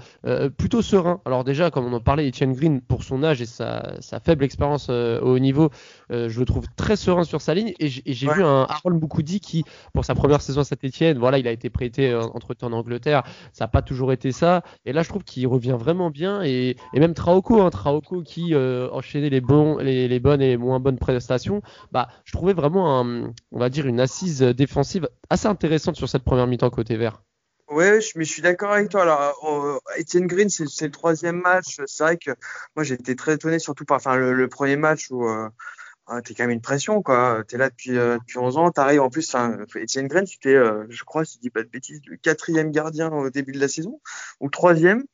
[0.56, 1.20] plutôt serein.
[1.24, 4.88] Alors déjà, comme on en parlait, Etienne Green, pour son âge et sa, faible expérience
[4.88, 5.70] au haut niveau,
[6.10, 7.72] je le trouve très serein sur sa ligne.
[7.78, 11.46] Et j'ai vu un Harold Moukoudi qui, pour sa première saison à Saint-Etienne, voilà, il
[11.46, 13.22] a été prêté entre-temps en Angleterre.
[13.52, 14.62] Ça n'a pas toujours été ça.
[14.84, 16.42] Et là, je trouve qu'il revient vraiment bien.
[16.42, 20.98] Et, même Traoko, hein, Traoko qui enchaînait les, bons, les, bonnes et les moins bonnes
[20.98, 21.62] prestations,
[21.92, 26.46] bah, je trouvais vraiment, on va dire, une assise défensive assez intéressante sur cette première
[26.46, 27.19] mi-temps côté vert.
[27.70, 29.02] Ouais, je, mais je suis d'accord avec toi.
[29.02, 31.80] Alors, euh, Etienne Green, c'est le troisième match.
[31.86, 32.32] C'est vrai que
[32.74, 35.48] moi, j'ai été très étonné, surtout par enfin, le, premier match où euh,
[36.06, 37.44] ah, t'es quand même une pression, quoi.
[37.46, 38.70] T'es là depuis, euh, depuis 11 ans.
[38.72, 39.36] T'arrives en plus,
[39.76, 43.08] Etienne Green, c'était, euh, je crois, si je dis pas de bêtises, le quatrième gardien
[43.12, 44.00] au début de la saison,
[44.40, 45.04] ou le troisième.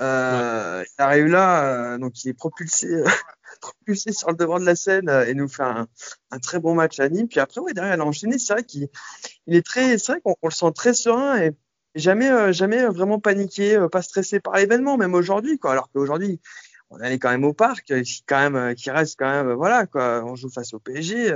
[0.00, 2.88] Euh, Il arrive là, donc il est propulsé,
[3.60, 5.86] propulsé sur le devant de la scène et nous fait un,
[6.32, 7.28] un, très bon match à Nîmes.
[7.28, 8.38] Puis après, ouais, derrière, il a enchaîné.
[8.38, 8.88] C'est vrai qu'il
[9.46, 11.52] il est très, c'est vrai qu'on le sent très serein et
[11.94, 15.72] jamais, euh, jamais vraiment paniqué, euh, pas stressé par l'événement, même aujourd'hui, quoi.
[15.72, 16.40] Alors qu'aujourd'hui,
[16.90, 19.86] on est quand même au parc, qui quand même, euh, qui reste quand même, voilà,
[19.86, 20.24] quoi.
[20.24, 21.34] On joue face au PSG,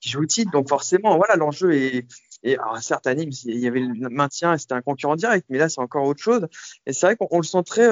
[0.00, 2.06] qui joue le titre, donc forcément, voilà, l'enjeu est,
[2.44, 5.68] et alors, certes, il y avait le maintien et c'était un concurrent direct, mais là,
[5.68, 6.46] c'est encore autre chose.
[6.86, 7.88] Et c'est vrai qu'on le sent très,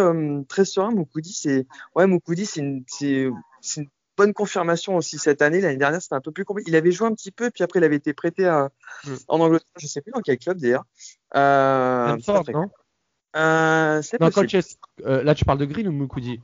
[0.49, 0.93] très serein.
[0.93, 3.29] Moukoudi, c'est, ouais, Moukoudi, c'est une, c'est,
[3.77, 5.61] une bonne confirmation aussi cette année.
[5.61, 6.71] L'année dernière, c'était un peu plus compliqué.
[6.71, 8.71] Il avait joué un petit peu, puis après, il avait été prêté à,
[9.05, 9.15] mm.
[9.29, 10.85] en Angleterre, je sais plus dans quel club d'ailleurs.
[11.35, 12.17] Euh,
[12.49, 12.71] non?
[13.37, 14.31] Euh, non,
[15.05, 16.41] euh, là, tu parles de Green ou Moukoudi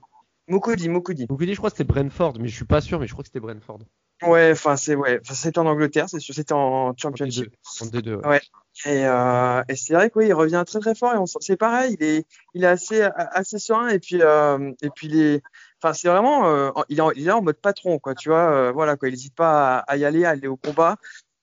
[0.48, 1.26] Moukoudi, Moukoudi.
[1.30, 3.28] Moukoudi, je crois que c'était Brentford, mais je suis pas sûr, mais je crois que
[3.28, 3.78] c'était Brentford.
[4.22, 7.54] Ouais, enfin, c'est ouais, c'était en Angleterre, c'est sûr, c'était en Championship.
[7.80, 8.26] En D2.
[8.26, 8.40] ouais.
[8.86, 11.58] Et, euh, et c'est vrai que oui, il revient très très fort et on c'est
[11.58, 15.42] pareil, il est il est assez assez serein et puis euh, et puis il est
[15.82, 18.50] enfin c'est vraiment euh, il, est en, il est en mode patron quoi, tu vois,
[18.52, 20.96] euh, voilà quoi, il n'hésite pas à, y aller, à aller au combat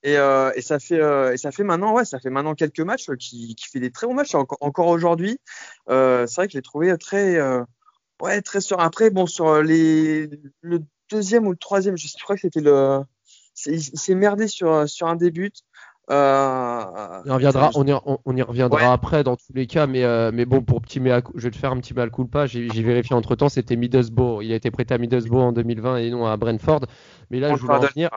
[0.03, 1.01] et, euh, et ça fait
[1.33, 4.07] et ça fait maintenant ouais, ça fait maintenant quelques matchs qui qui fait des très
[4.07, 5.39] bons matchs encore, encore aujourd'hui.
[5.87, 7.37] c'est vrai que je l'ai trouvé très
[8.21, 8.85] ouais, très serein.
[8.85, 10.29] Après bon sur les
[10.61, 10.79] le
[11.11, 13.01] deuxième ou le troisième, je crois que c'était le
[13.65, 15.51] il s'est merdé sur sur un début.
[16.11, 16.83] Euh,
[17.27, 20.45] on, reviendra, on, y, on, y reviendra après dans tous les cas, mais, euh, mais
[20.45, 22.47] bon, pour petit mea, je vais te faire un petit mal culpa.
[22.47, 24.43] J'ai vérifié entre temps, c'était Middlesbrough.
[24.43, 26.81] Il a été prêté à Middlesbrough en 2020 et non à Brentford.
[27.29, 28.09] Mais là, je voulais en venir.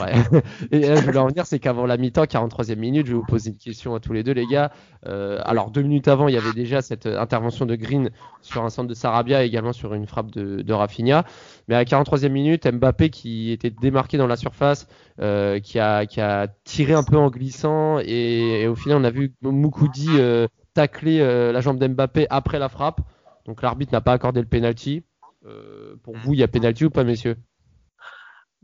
[0.00, 0.40] Ouais.
[0.70, 3.24] Et là, je voulais en venir, c'est qu'avant la mi-temps, 43e minute, je vais vous
[3.24, 4.70] poser une question à tous les deux, les gars.
[5.06, 8.70] Euh, alors, deux minutes avant, il y avait déjà cette intervention de Green sur un
[8.70, 11.24] centre de Sarabia et également sur une frappe de, de Rafinha.
[11.68, 14.86] Mais à la 43e minute, Mbappé qui était démarqué dans la surface,
[15.20, 19.10] euh, qui, a, qui a tiré un peu en glissant et, au final, on a
[19.10, 23.00] vu Moukoudi euh, tacler euh, la jambe d'Mbappé après la frappe.
[23.46, 25.04] Donc, l'arbitre n'a pas accordé le penalty.
[25.46, 27.36] Euh, pour vous, il y a penalty ou pas, messieurs?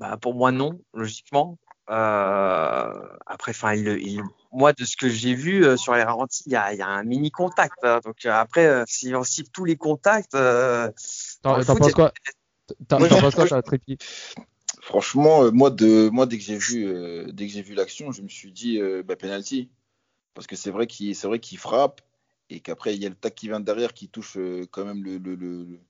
[0.00, 1.58] Bah, pour moi, non, logiquement.
[1.90, 2.92] Euh,
[3.26, 6.56] après, enfin, il, moi, de ce que j'ai vu euh, sur les ralentis, il y
[6.56, 7.74] a, y a, un mini contact.
[7.82, 8.00] Hein.
[8.02, 10.90] donc euh, après, euh, si on cible tous les contacts, euh,
[11.42, 12.12] t'en penses quoi?
[12.88, 13.98] T'en penses quoi, ça Trépi
[14.80, 16.86] Franchement, moi, de, moi, dès que j'ai vu,
[17.32, 19.68] dès que j'ai vu l'action, je me suis dit, bah, penalty,
[20.32, 22.00] parce que c'est vrai qu'il, c'est vrai qu'il frappe
[22.48, 24.38] et qu'après il y a le tac qui vient derrière qui touche
[24.70, 25.80] quand même le, le, le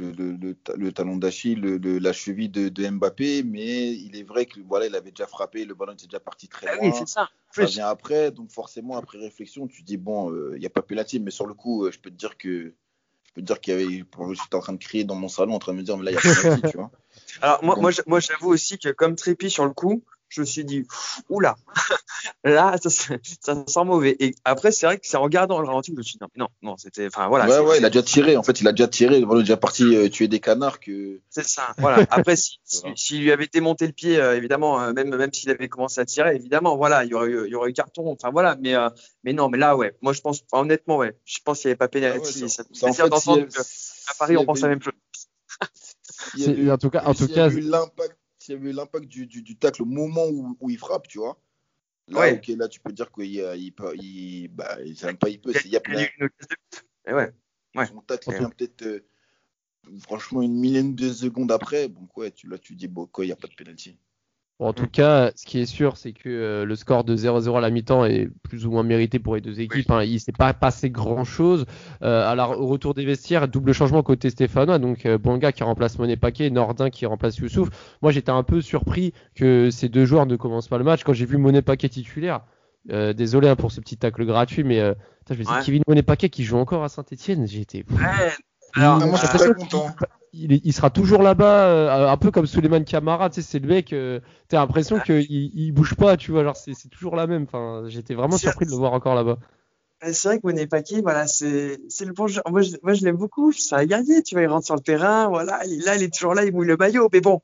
[0.00, 5.10] le, talon d'Achille, la cheville de, Mbappé, mais il est vrai que voilà, il avait
[5.10, 6.90] déjà frappé, le ballon était déjà parti très ah loin.
[6.90, 7.28] oui, ça.
[7.52, 10.82] Ça vient après, donc forcément après réflexion, tu dis bon, euh, il n'y a pas
[10.82, 12.74] penalty, mais sur le coup, euh, je peux te dire que
[13.24, 15.54] je peux te dire qu'il y avait, j'étais en train de crier dans mon salon,
[15.54, 16.90] en train de me dire mais là il y a penalty, tu vois.
[17.42, 20.64] Alors moi, moi, moi j'avoue aussi que comme Trépi sur le coup, je me suis
[20.64, 20.86] dit,
[21.28, 21.56] oula,
[22.44, 24.16] là, ça, ça, sent mauvais.
[24.20, 26.24] Et après, c'est vrai que c'est en regardant le ralenti que je me suis dit,
[26.36, 27.48] non, non, c'était, enfin voilà.
[27.48, 28.36] Ouais, ouais, il a déjà tiré.
[28.36, 29.18] En fait, il a déjà tiré.
[29.18, 30.78] Il est déjà parti euh, tuer des canards.
[30.78, 31.20] Que...
[31.28, 31.74] C'est ça.
[31.78, 32.06] Voilà.
[32.10, 32.58] Après, s'il
[32.94, 36.04] si, lui avait démonté le pied, euh, évidemment, euh, même, même s'il avait commencé à
[36.04, 38.10] tirer, évidemment, voilà, il y aurait eu, il y aurait eu carton.
[38.12, 38.56] Enfin voilà.
[38.60, 38.74] Mais,
[39.24, 39.96] mais non, mais là, ouais.
[40.00, 41.16] Moi, je pense, honnêtement, ouais.
[41.24, 42.28] Je pense qu'il n'y avait pas pénalité.
[42.44, 44.92] Ah ça, ça, ça d'entendre qu'à Paris, on pense la même chose.
[46.70, 48.19] en tout cas, en tout cas, l'impact
[48.50, 51.18] s'il y avait l'impact du, du, du, tacle au moment où, où, il frappe, tu
[51.18, 51.40] vois.
[52.08, 52.32] Là, ouais.
[52.32, 55.76] ok, là, tu peux dire qu'il il, il, bah, même pas il peut, il y
[55.76, 56.06] a plein.
[57.06, 57.32] Et ouais.
[57.76, 57.86] ouais.
[57.86, 59.06] Son tacle vient peut-être, euh,
[60.00, 61.88] franchement, une millième de secondes après.
[61.88, 63.96] Bon, quoi, tu, là, tu dis, bon, quoi, il n'y a pas de penalty
[64.60, 67.60] en tout cas, ce qui est sûr, c'est que euh, le score de 0-0 à
[67.60, 69.90] la mi-temps est plus ou moins mérité pour les deux équipes.
[69.90, 70.02] Hein.
[70.04, 71.64] Il s'est pas passé grand-chose.
[72.02, 74.78] Euh, alors, au retour des vestiaires, double changement côté Stéphanois.
[74.78, 77.70] Donc, euh, Bonga qui remplace Monet Paquet, Nordin qui remplace Youssouf.
[78.02, 81.04] Moi, j'étais un peu surpris que ces deux joueurs ne commencent pas le match.
[81.04, 82.42] Quand j'ai vu Monet Paquet titulaire,
[82.90, 84.94] euh, désolé hein, pour ce petit tacle gratuit, mais euh,
[85.28, 87.46] je me dis Kevin Monet Paquet qui joue encore à Saint-Etienne.
[87.46, 87.84] J'ai été.
[87.90, 88.32] Ouais.
[88.74, 89.86] Alors, moi, je suis très content.
[90.32, 93.92] Il, sera toujours là-bas, euh, un peu comme Suleiman Kamara, tu sais, c'est le mec,
[93.92, 97.44] euh, t'as l'impression qu'il il bouge pas, tu vois, genre c'est toujours la même.
[97.44, 99.38] Enfin, j'étais vraiment surpris de le voir encore là-bas.
[100.12, 102.40] C'est vrai que Monet Paquet, voilà, c'est le bon jeu.
[102.48, 103.52] Moi, je, moi, je l'aime beaucoup.
[103.52, 106.14] C'est un guerrier, tu vois, il rentre sur le terrain, voilà, il, là, il est
[106.14, 107.10] toujours là, il mouille le maillot.
[107.12, 107.42] Mais bon,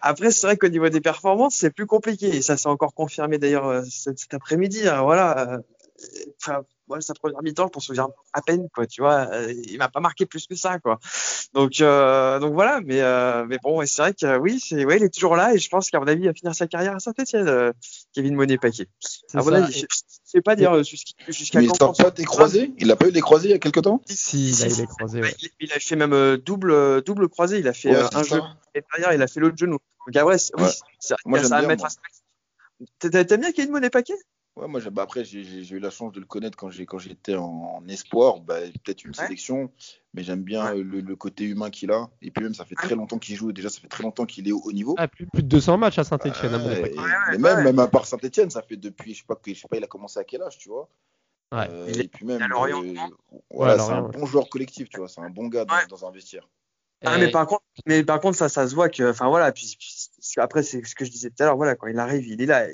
[0.00, 2.26] après, c'est vrai qu'au niveau des performances, c'est plus compliqué.
[2.34, 4.88] Et ça s'est encore confirmé d'ailleurs euh, cet, après-midi.
[4.88, 5.60] Hein, voilà.
[6.40, 6.62] Enfin,
[7.00, 9.28] sa première mi-temps, je m'en souviens à peine, quoi, tu vois.
[9.32, 10.98] Euh, il m'a pas marqué plus que ça, quoi.
[11.54, 15.04] Donc, euh, donc voilà, mais, euh, mais bon, c'est vrai que oui, c'est, ouais, il
[15.04, 17.00] est toujours là et je pense qu'à mon avis, il va finir sa carrière à
[17.00, 17.72] Saint-Etienne,
[18.14, 18.88] Kevin Monet-Paquet.
[19.34, 19.86] À mon avis, je
[20.24, 22.72] sais pas dire jusqu'à Mais il n'a pas des croisés?
[22.78, 24.02] Il a pas eu des croisés il y a quelque temps?
[24.06, 25.20] Si, il a eu des croisés.
[25.20, 25.34] Ouais.
[25.60, 27.58] Il, a fait même double, double croisé.
[27.58, 28.42] Il a fait un genou
[28.74, 29.78] et derrière, il a fait l'autre genou.
[30.06, 30.64] Donc, ouais, oui,
[30.98, 31.86] ça, Moi, ça à mettre
[32.98, 34.14] T'aimes bien Kevin Monet-Paquet?
[34.56, 37.88] Ouais, moi, bah, après, j'ai eu la chance de le connaître quand j'étais en, en,
[37.88, 39.70] espoir, bah, peut-être une sélection,
[40.12, 42.10] mais j'aime bien le, le, côté humain qu'il a.
[42.20, 44.46] Et puis même, ça fait très longtemps qu'il joue, déjà, ça fait très longtemps qu'il
[44.46, 44.94] est au haut niveau.
[44.98, 46.54] Ah, plus, plus, de 200 matchs à Saint-Etienne.
[46.54, 46.92] Ouais,
[47.30, 49.78] mais même, même à part Saint-Etienne, ça fait depuis, je sais pas, je sais pas,
[49.78, 50.86] il a commencé à quel âge, tu vois.
[51.50, 51.68] Ouais.
[51.70, 52.94] Euh, et puis même, euh,
[53.50, 56.10] voilà, c'est un bon joueur collectif, tu vois, c'est un bon gars dans, dans un
[56.10, 56.46] vestiaire.
[57.04, 59.76] Ah, mais par contre, mais par contre, ça, ça se voit que, enfin voilà, puis,
[60.36, 62.46] après, c'est ce que je disais tout à l'heure, voilà, quand il arrive, il est
[62.46, 62.66] là,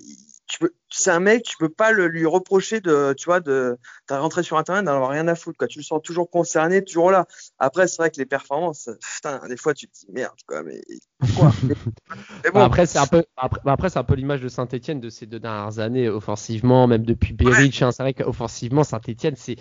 [0.58, 3.78] tu peux, c'est un mec, tu peux pas le, lui reprocher de, tu vois, de,
[4.08, 5.68] de rentrer sur internet, d'avoir rien à foutre, quoi.
[5.68, 7.26] Tu le sens toujours concerné, toujours là.
[7.58, 10.80] Après, c'est vrai que les performances, putain, des fois, tu te dis merde, quoi, mais
[11.18, 11.52] pourquoi
[12.44, 12.60] mais bon.
[12.60, 15.40] Après, c'est un peu, après, après c'est un peu l'image de Saint-Etienne de ces deux
[15.40, 17.92] dernières années, offensivement, même depuis Beric, hein.
[17.92, 19.56] c'est vrai qu'offensivement, Saint-Etienne, c'est,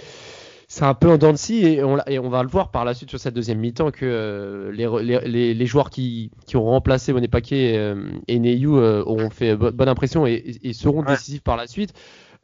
[0.69, 2.83] c'est un peu en dents de scie et on, et on va le voir par
[2.83, 6.65] la suite sur cette deuxième mi-temps que euh, les, les, les, joueurs qui, qui ont
[6.65, 11.41] remplacé Monet Paquet euh, et Neyou euh, auront fait bonne impression et, et seront décisifs
[11.41, 11.93] par la suite.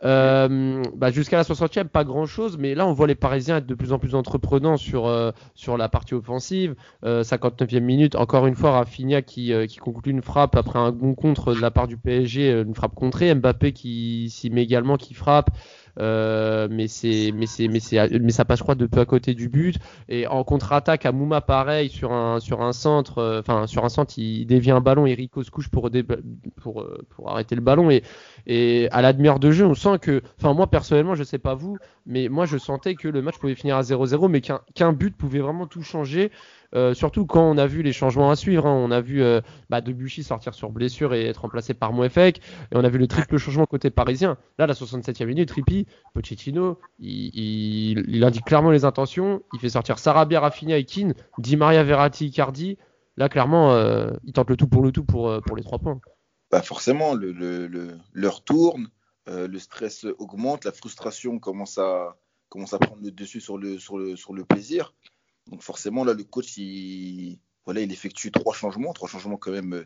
[0.02, 3.76] Bah Jusqu'à la 60e, pas grand chose, mais là on voit les Parisiens être de
[3.76, 6.76] plus en plus entreprenants sur, sur la partie offensive.
[7.06, 11.54] 59e minute, encore une fois, Rafinha qui, qui conclut une frappe après un bon contre
[11.54, 13.34] de la part du PSG, une frappe contrée.
[13.34, 15.52] Mbappé qui s'y met également, qui frappe.
[16.00, 19.06] Euh, mais c'est mais c'est mais c'est mais ça passe je crois de peu à
[19.06, 19.78] côté du but.
[20.10, 23.90] Et en contre-attaque à Mouma pareil sur un sur un centre euh, enfin sur un
[23.90, 25.90] centre il dévie un ballon et Rico se couche pour
[26.62, 27.92] pour euh, pour arrêter le ballon.
[27.92, 28.04] Et
[28.48, 31.54] et à la demi-heure de jeu on sent que enfin moi personnellement je sais pas
[31.54, 34.94] vous mais moi je sentais que le match pouvait finir à 0-0 mais qu'un qu'un
[34.94, 36.32] but pouvait vraiment tout changer
[36.76, 38.66] euh, surtout quand on a vu les changements à suivre.
[38.66, 38.74] Hein.
[38.74, 42.40] On a vu euh, bah, Debuchy sortir sur blessure et être remplacé par Mouefek.
[42.72, 44.38] Et on a vu le triple changement côté parisien.
[44.58, 49.44] Là, la 67e minute, Ripi, Pochettino, il, il, indique clairement les intentions.
[49.54, 52.78] Il fait sortir Sarabia, Rafinha et Keane, Di Maria, Verratti, Icardi.
[53.18, 56.00] Là, clairement, euh, il tente le tout pour le tout pour, pour les trois points.
[56.52, 58.90] Bah forcément, le, le, leur tourne,
[59.28, 62.16] le stress augmente, la frustration commence à,
[62.50, 64.94] commence à prendre le dessus sur le, sur le, sur le plaisir.
[65.48, 69.86] Donc forcément, là, le coach, il, voilà, il effectue trois changements, trois changements quand même,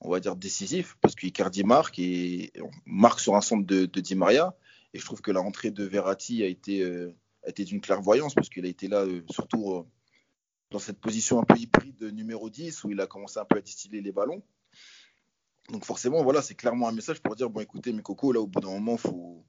[0.00, 2.52] on va dire, décisifs, parce qu'Icardi marque et
[2.86, 4.54] marque sur un centre de, de, Di Maria.
[4.92, 7.12] Et je trouve que la rentrée de Verratti a été, euh,
[7.58, 9.86] d'une clairvoyance, parce qu'il a été là, euh, surtout euh,
[10.70, 13.60] dans cette position un peu hybride numéro 10, où il a commencé un peu à
[13.60, 14.42] distiller les ballons.
[15.70, 18.46] Donc forcément, voilà, c'est clairement un message pour dire, bon écoutez, mes cocos, là, au
[18.46, 19.44] bout d'un moment, il faut,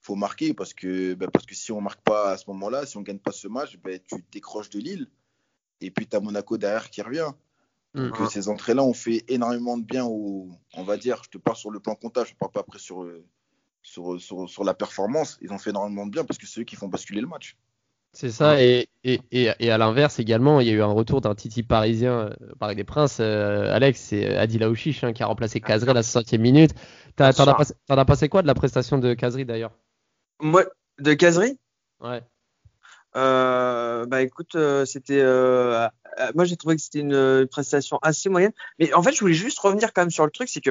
[0.00, 2.96] faut marquer parce que, ben, parce que si on marque pas à ce moment-là, si
[2.96, 5.08] on gagne pas ce match, ben, tu décroches de Lille
[5.80, 7.30] et puis tu as Monaco derrière qui revient.
[7.94, 8.28] Donc mm.
[8.28, 11.70] ces entrées-là ont fait énormément de bien au, on va dire, je te parle sur
[11.70, 13.06] le plan comptable, je ne parle pas après sur,
[13.82, 16.64] sur, sur, sur, la performance, ils ont fait énormément de bien parce que c'est eux
[16.64, 17.56] qui font basculer le match.
[18.12, 21.36] C'est ça, et, et, et, à l'inverse également, il y a eu un retour d'un
[21.36, 25.60] Titi parisien euh, Paris des Princes, euh, Alex, c'est Adil Aouchiche hein, qui a remplacé
[25.60, 26.72] Kazri à la 60e minute.
[27.14, 29.70] T'en as, as, passé quoi de la prestation de Kazri d'ailleurs?
[30.40, 30.64] Moi,
[30.98, 31.58] de Casery
[32.00, 32.22] Ouais.
[33.16, 35.88] Euh, bah écoute, euh, c'était, euh,
[36.20, 38.52] euh, moi j'ai trouvé que c'était une, prestation assez moyenne.
[38.78, 40.70] Mais en fait, je voulais juste revenir quand même sur le truc, c'est que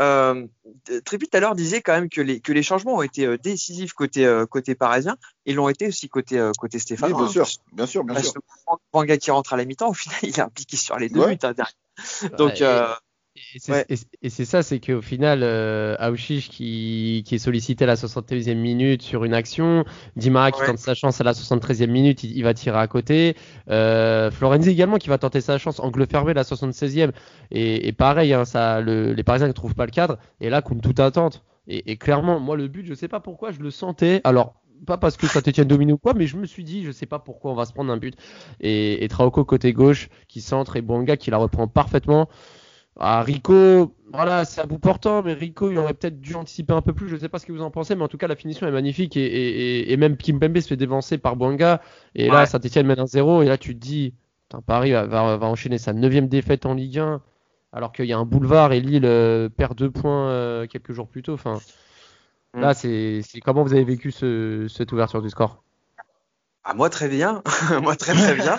[0.00, 0.46] euh,
[1.04, 3.92] Trippi tout à l'heure disait quand même que les que les changements ont été décisifs
[3.92, 7.12] côté côté parisien, et l'ont été aussi côté côté Stéphane.
[7.12, 8.40] Oui, bien sûr, bien sûr, bien sûr.
[8.92, 11.38] Banga qui rentre à la mi-temps, au final, il est impliqué sur les deux buts.
[11.42, 11.54] Hein,
[12.36, 12.84] Donc et
[13.58, 19.02] c'est ça, c'est qu'au final, euh, Aouchiche qui, qui, est sollicité à la 71e minute
[19.02, 19.84] sur une action,
[20.16, 23.36] Dimara qui tente sa chance à la 73e minute, il, va tirer à côté,
[23.70, 27.12] euh, Florenzi également qui va tenter sa chance, angle fermé à la 76e,
[27.50, 30.62] et, et pareil, hein, ça, le, les Parisiens ne trouvent pas le cadre, et là,
[30.62, 31.44] comme toute attente.
[31.68, 34.20] Et, et, clairement, moi, le but, je sais pas pourquoi, je le sentais.
[34.22, 34.54] Alors,
[34.86, 37.18] pas parce que Saint-Etienne domine ou quoi, mais je me suis dit, je sais pas
[37.18, 38.14] pourquoi on va se prendre un but.
[38.60, 42.28] Et, et Traoko côté gauche qui centre et Bonga qui la reprend parfaitement.
[42.98, 46.80] Ah, Rico, voilà, c'est à bout portant, mais Rico, il aurait peut-être dû anticiper un
[46.80, 47.08] peu plus.
[47.08, 48.66] Je ne sais pas ce que vous en pensez, mais en tout cas, la finition
[48.66, 49.16] est magnifique.
[49.16, 51.82] Et, et, et même Kimpembe se fait dévancer par Bouanga.
[52.14, 54.14] Et là, Saint-Etienne mène un 0 Et là, tu te dis,
[54.66, 55.06] Paris va,
[55.36, 57.20] va, enchaîner sa neuvième défaite en Ligue 1,
[57.72, 61.08] alors qu'il y a un boulevard et Lille euh, perd deux points euh, quelques jours
[61.08, 61.34] plus tôt.
[61.34, 61.60] Enfin,
[62.54, 62.60] mm.
[62.60, 65.62] là, c'est comment vous avez vécu cette ouverture du score?
[66.64, 67.42] Ah, moi très bien,
[67.82, 68.56] moi très très bien.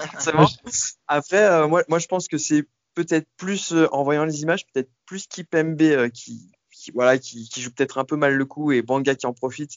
[1.08, 2.66] Après, moi, moi je pense que c'est
[2.98, 8.06] peut-être plus en voyant les images, peut-être plus Kipembe qui, qui qui, joue peut-être un
[8.06, 9.74] peu mal le coup et Banga qui en profite.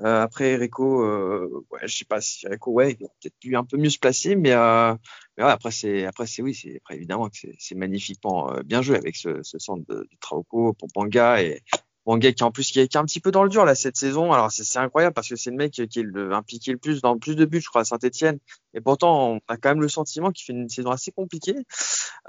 [0.00, 3.78] Euh, après Rico, euh, ouais, je sais pas si Rico, ouais, peut-être pu un peu
[3.78, 4.94] mieux se placer, mais, euh,
[5.38, 6.06] après c'est,
[6.40, 10.18] oui, c'est évidemment que c'est magnifiquement euh, bien joué avec ce, ce centre de, du
[10.18, 11.62] Trauco pour Banga et
[12.08, 13.74] Banga qui en plus qui est, qui est, un petit peu dans le dur là
[13.74, 14.32] cette saison.
[14.32, 17.12] Alors c'est incroyable parce que c'est le mec qui est le, impliqué le plus dans
[17.12, 18.38] le plus de buts, je crois, à Saint-Etienne.
[18.72, 21.56] Et pourtant, on a quand même le sentiment qu'il fait une saison assez compliquée.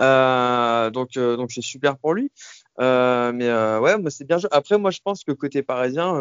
[0.02, 2.30] Euh, donc donc c'est super pour lui.
[2.82, 3.48] Euh, mais
[3.80, 4.50] ouais, moi c'est bien joué.
[4.52, 6.14] Après, moi je pense que côté parisien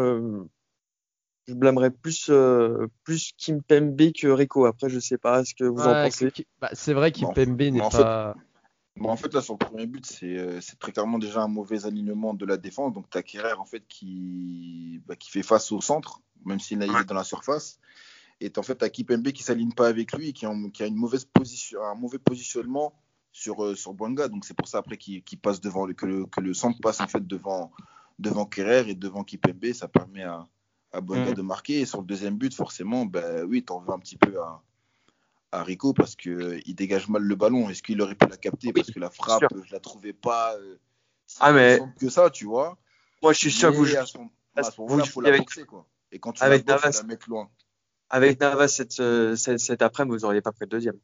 [1.49, 4.66] je blâmerais plus euh, plus Kim Pembe que Rico.
[4.66, 6.31] Après, je sais pas ce que vous en pensez.
[6.61, 7.87] Bah, c'est vrai Kim Pembe n'est pas.
[7.87, 7.90] en
[8.35, 8.38] fait,
[9.00, 12.56] là, sur le premier but, euh, c'est très clairement déjà un mauvais alignement de la
[12.56, 12.92] défense.
[12.92, 17.14] Donc, tu en fait, qui, bah, qui fait face au centre, même s'il est dans
[17.14, 17.78] la surface.
[18.40, 20.96] Et en fait, tu as Kipembe qui s'aligne pas avec lui et qui, a une
[20.96, 22.94] mauvaise position, un mauvais positionnement
[23.32, 23.94] sur, euh, sur.
[23.94, 27.08] Donc, c'est pour ça, après, qu'il passe devant, que, le, que le centre passe, en
[27.08, 27.72] fait, devant,
[28.18, 29.72] devant Kerrer et devant Kipembe.
[29.72, 30.46] Ça permet à,
[30.92, 31.34] à mm.
[31.34, 31.80] de marquer.
[31.80, 34.62] Et sur le deuxième but, forcément, ben, oui, t'en veux un petit peu à,
[35.52, 37.68] à Rico parce qu'il euh, il dégage mal le ballon.
[37.70, 38.72] Est-ce qu'il aurait pu la capter?
[38.72, 40.76] Parce que la frappe, je la trouvais pas euh,
[41.26, 41.80] si ah, mais...
[41.98, 42.76] que ça, tu vois.
[43.22, 43.96] Moi, je suis sûr que vous.
[43.96, 45.48] À son, à son moment, il faut la avec...
[45.66, 45.87] quoi.
[46.12, 47.50] Et quand tu avec la Navas, la mettre loin.
[48.11, 50.98] Avec Navas cette, euh, cette, après-midi, vous n'auriez pas pris le deuxième.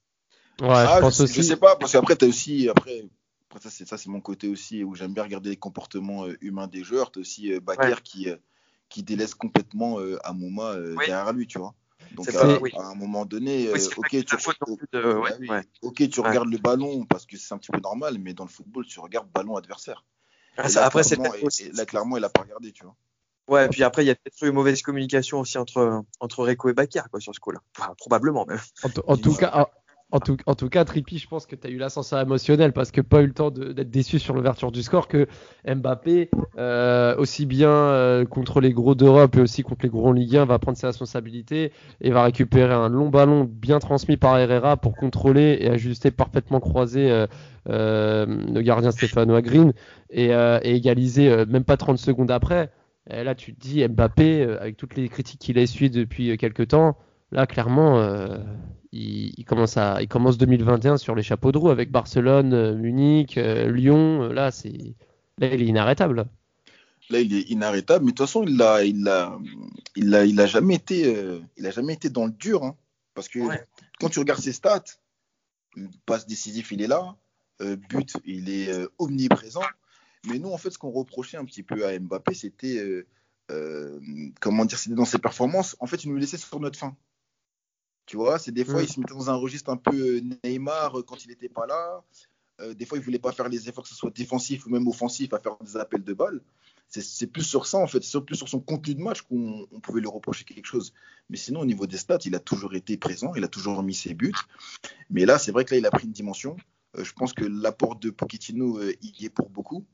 [0.60, 1.34] Ouais, ah, je, pense aussi...
[1.34, 2.68] je sais pas, parce qu'après, tu as aussi.
[2.68, 3.04] Après,
[3.50, 6.68] après ça, c'est, ça, c'est mon côté aussi où j'aime bien regarder les comportements humains
[6.68, 7.10] des joueurs.
[7.10, 8.28] Tu as aussi euh, Bakir qui
[8.88, 11.74] qui délaisse complètement euh, Amouma euh, derrière lui, tu vois.
[12.12, 13.76] Donc à, un moment donné, euh,
[15.82, 18.50] ok, tu, regardes le ballon parce que c'est un petit peu normal, mais dans le
[18.50, 20.04] football, tu regardes ballon adversaire.
[20.56, 21.18] Ah, là, après, c'est
[21.72, 22.94] là, clairement, il a pas regardé, tu vois.
[23.48, 26.44] Ouais, et puis après, il y a peut-être eu une mauvaise communication aussi entre, entre
[26.44, 27.60] Rico et Bakar, quoi, sur ce coup-là.
[27.98, 28.60] probablement, même.
[29.06, 29.68] En, tout cas,
[30.14, 30.20] en
[30.54, 33.26] tout, cas, Trippi, je pense que tu as eu l'ascenseur émotionnel parce que pas eu
[33.26, 35.26] le temps d'être déçu sur l'ouverture du score que
[35.66, 40.12] Mbappé, euh, aussi bien euh, contre les gros d'Europe et aussi contre les gros en
[40.12, 44.38] Ligue 1, va prendre ses responsabilités et va récupérer un long ballon bien transmis par
[44.38, 47.26] Herrera pour contrôler et ajuster parfaitement croisé euh,
[47.66, 49.72] le gardien Stéphano Green
[50.10, 52.70] et, et égaliser même pas 30 secondes après.
[53.10, 56.68] Et là, tu te dis Mbappé, avec toutes les critiques qu'il a essuyées depuis quelques
[56.68, 56.96] temps,
[57.34, 58.00] là, clairement,
[58.94, 63.36] il, commence à, il commence 2021 sur les chapeaux de roue avec Barcelone, euh, Munich,
[63.38, 64.22] euh, Lyon.
[64.22, 64.94] Euh, là, c'est,
[65.38, 66.26] là, il est inarrêtable.
[67.10, 69.36] Là, il est inarrêtable, mais de toute façon, il a, il a,
[69.96, 71.14] il a, il a jamais été,
[71.58, 72.76] il a jamais été dans le dur, hein.
[73.12, 73.40] parce que
[74.00, 74.84] quand tu regardes ses stats,
[76.06, 77.14] passe décisif, il est là,
[77.60, 79.60] but, il est omniprésent.
[80.26, 83.04] Mais nous, en fait, ce qu'on reprochait un petit peu à Mbappé, c'était,
[84.40, 85.76] comment dire, c'était dans ses performances.
[85.80, 86.96] En fait, il nous laissait sur notre fin.
[88.06, 88.84] Tu vois, c'est des fois, mm.
[88.84, 91.66] il se mettait dans un registre un peu euh, Neymar euh, quand il n'était pas
[91.66, 92.02] là.
[92.60, 94.86] Euh, des fois, il voulait pas faire les efforts, que ce soit défensif ou même
[94.86, 96.40] offensif, à faire des appels de balles.
[96.88, 98.04] C'est plus sur ça, en fait.
[98.04, 100.92] C'est plus sur son contenu de match qu'on pouvait lui reprocher quelque chose.
[101.28, 103.94] Mais sinon, au niveau des stats, il a toujours été présent, il a toujours mis
[103.94, 104.34] ses buts.
[105.10, 106.56] Mais là, c'est vrai que là, il a pris une dimension.
[106.96, 109.84] je pense que l'apport de Pochettino, il y est pour beaucoup.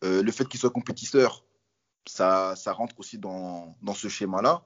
[0.00, 1.44] le fait qu'il soit compétiteur,
[2.06, 4.64] ça, ça rentre aussi dans, dans ce schéma-là.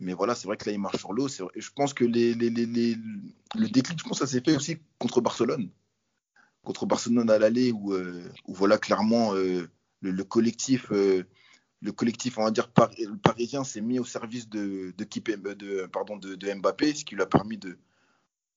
[0.00, 1.28] Mais voilà, c'est vrai que là, il marche sur l'eau.
[1.28, 5.70] Je pense que le déclic, je pense, ça s'est fait aussi contre Barcelone.
[6.62, 9.70] Contre Barcelone à l'aller, où, euh, voilà, clairement, euh,
[10.00, 11.24] le, collectif, euh,
[11.80, 12.70] le collectif, on va dire,
[13.22, 17.26] parisien s'est mis au service de, de, de, pardon, de, Mbappé, ce qui lui a
[17.26, 17.78] permis de,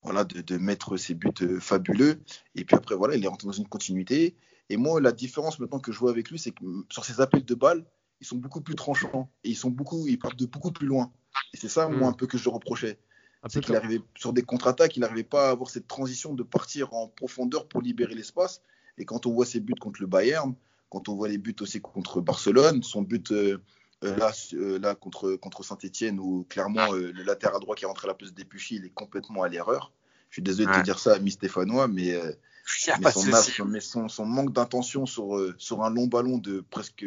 [0.01, 2.19] voilà, de, mettre ses buts fabuleux.
[2.55, 4.35] Et puis après, voilà, il est rentré dans une continuité.
[4.69, 7.45] Et moi, la différence maintenant que je vois avec lui, c'est que sur ses appels
[7.45, 7.85] de balles,
[8.21, 11.11] ils sont beaucoup plus tranchants et ils sont beaucoup, ils partent de beaucoup plus loin.
[11.53, 12.11] Et c'est ça, moi, hmm.
[12.11, 12.99] un peu que je reprochais.
[13.47, 16.93] C'est qu'il arrivait sur des contre-attaques, il n'arrivait pas à avoir cette transition de partir
[16.93, 18.61] en profondeur pour libérer l'espace.
[18.97, 20.53] Et quand on voit ses buts contre le Bayern,
[20.89, 23.59] quand on voit les buts aussi contre Barcelone, son but euh,
[24.03, 28.07] euh, là, euh, là contre, contre Saint-Etienne, où clairement le latéral droit qui est rentré
[28.07, 29.93] à la place des Puchy, il est complètement à l'erreur.
[30.29, 32.19] Je suis désolé de te dire ça, ami Stéphanois, mais,
[33.01, 37.05] mais, son, son, manque d'intention sur, sur un long ballon de presque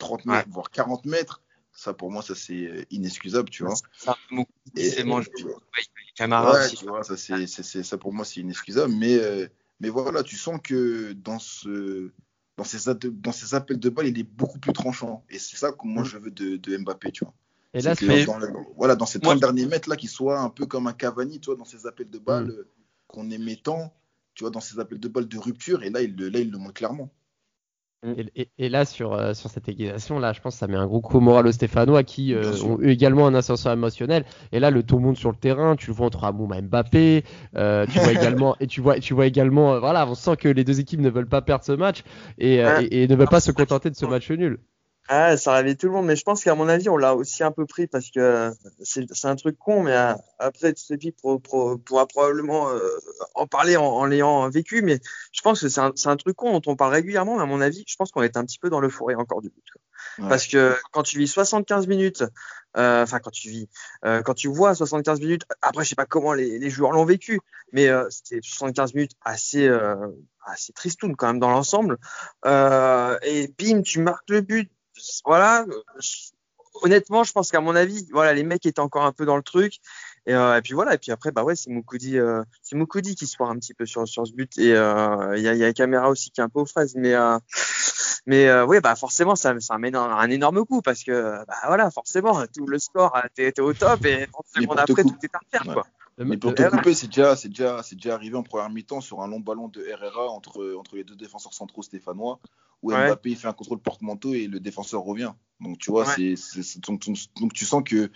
[0.00, 3.74] 30 mètres, voire 40 mètres, ça pour moi, ça c'est euh, inexcusable, tu vois.
[3.74, 4.16] Ça,
[6.68, 8.92] c'est ça, c'est, c'est, ça pour moi, c'est inexcusable.
[8.92, 9.46] Mais, euh,
[9.78, 12.10] mais voilà, tu sens que dans, ce,
[12.56, 15.24] dans, ces, dans ces appels de balle, il est beaucoup plus tranchant.
[15.30, 16.06] Et c'est ça que moi, mm.
[16.06, 17.34] je veux de, de Mbappé, tu vois.
[17.72, 17.94] Et là,
[18.26, 18.38] dans,
[18.76, 21.46] voilà, dans ces 30 derniers mètres là, qu'il soit un peu comme un Cavani, tu
[21.46, 22.46] vois, dans ses appels de balle.
[22.46, 22.64] Mm.
[23.06, 23.94] qu'on aimait tant,
[24.34, 25.82] tu vois, dans ces appels de balles de rupture.
[25.84, 27.10] Et là, il, le- là, il le montre clairement.
[28.16, 30.76] Et, et- et là, sur, euh, sur cette égalisation, là, je pense que ça met
[30.76, 34.24] un gros coup au moral aux Stéphanois qui euh, ont eu également un ascenseur émotionnel.
[34.52, 35.76] Et là, le ton monte sur le terrain.
[35.76, 37.24] Tu le vois entre Amouma et Mbappé.
[37.56, 40.64] euh, tu vois également, et tu vois, tu vois également, voilà, on sent que les
[40.64, 42.02] deux équipes ne veulent pas perdre ce match
[42.38, 42.56] et,
[43.02, 44.60] et ne veulent pas se contenter de ce match nul.
[45.12, 47.42] Ah, ça réveille tout le monde, mais je pense qu'à mon avis, on l'a aussi
[47.42, 48.52] un peu pris parce que
[48.84, 52.78] c'est un truc con, mais euh, après, tu sais, puis pour, pour, pourra probablement euh,
[53.34, 55.00] en parler en, en l'ayant vécu, mais
[55.32, 57.60] je pense que c'est un, un truc con dont on parle régulièrement, mais à mon
[57.60, 59.64] avis, je pense qu'on est un petit peu dans l'euphorie encore du but.
[59.72, 59.82] quoi.
[60.18, 60.28] Ouais.
[60.28, 62.22] Parce que quand tu vis 75 minutes,
[62.76, 63.68] euh, enfin quand tu vis,
[64.04, 67.04] euh, quand tu vois 75 minutes, après je sais pas comment les, les joueurs l'ont
[67.04, 67.40] vécu,
[67.72, 69.96] mais euh, c'était 75 minutes assez euh,
[70.44, 71.98] assez tristoun quand même dans l'ensemble.
[72.44, 74.70] Euh, et bim, tu marques le but.
[75.24, 75.64] Voilà.
[76.82, 79.42] Honnêtement, je pense qu'à mon avis, voilà, les mecs étaient encore un peu dans le
[79.42, 79.80] truc.
[80.26, 80.94] Et, euh, et puis voilà.
[80.94, 83.74] Et puis après, bah ouais, c'est Moukoudi, euh, c'est Moukoudi qui se foire un petit
[83.74, 84.56] peu sur sur ce but.
[84.58, 86.60] Et euh, il y a, il y a la caméra aussi qui est un peu
[86.60, 87.38] aux fraises, mais euh,
[88.26, 91.54] mais euh, oui, bah forcément, ça, ça amène un, un énorme coup parce que bah
[91.66, 95.02] voilà, forcément, tout le score était au top et 30 Mais secondes pour te après,
[95.02, 95.74] coup- tout est à refaire Ouais.
[95.74, 95.86] quoi.
[96.24, 99.20] Mais pour te couper, c'est déjà, c'est déjà, c'est déjà arrivé en première mi-temps sur
[99.22, 102.40] un long ballon de Herrera entre, entre les deux défenseurs centraux stéphanois,
[102.82, 103.06] où Ouais.
[103.06, 105.32] Mbappé il fait un contrôle porte-manteau et le défenseur revient.
[105.60, 106.34] Donc tu vois, Ouais.
[106.36, 108.10] c'est, donc, donc- donc tu sens que,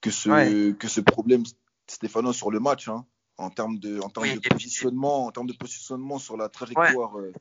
[0.00, 0.74] que, ce, Ouais.
[0.78, 1.44] que ce problème
[1.86, 3.04] stéphanois sur le match, hein,
[3.38, 7.18] en termes de, en termes Oui, de positionnement, en termes de positionnement sur la trajectoire
[7.18, 7.32] euh,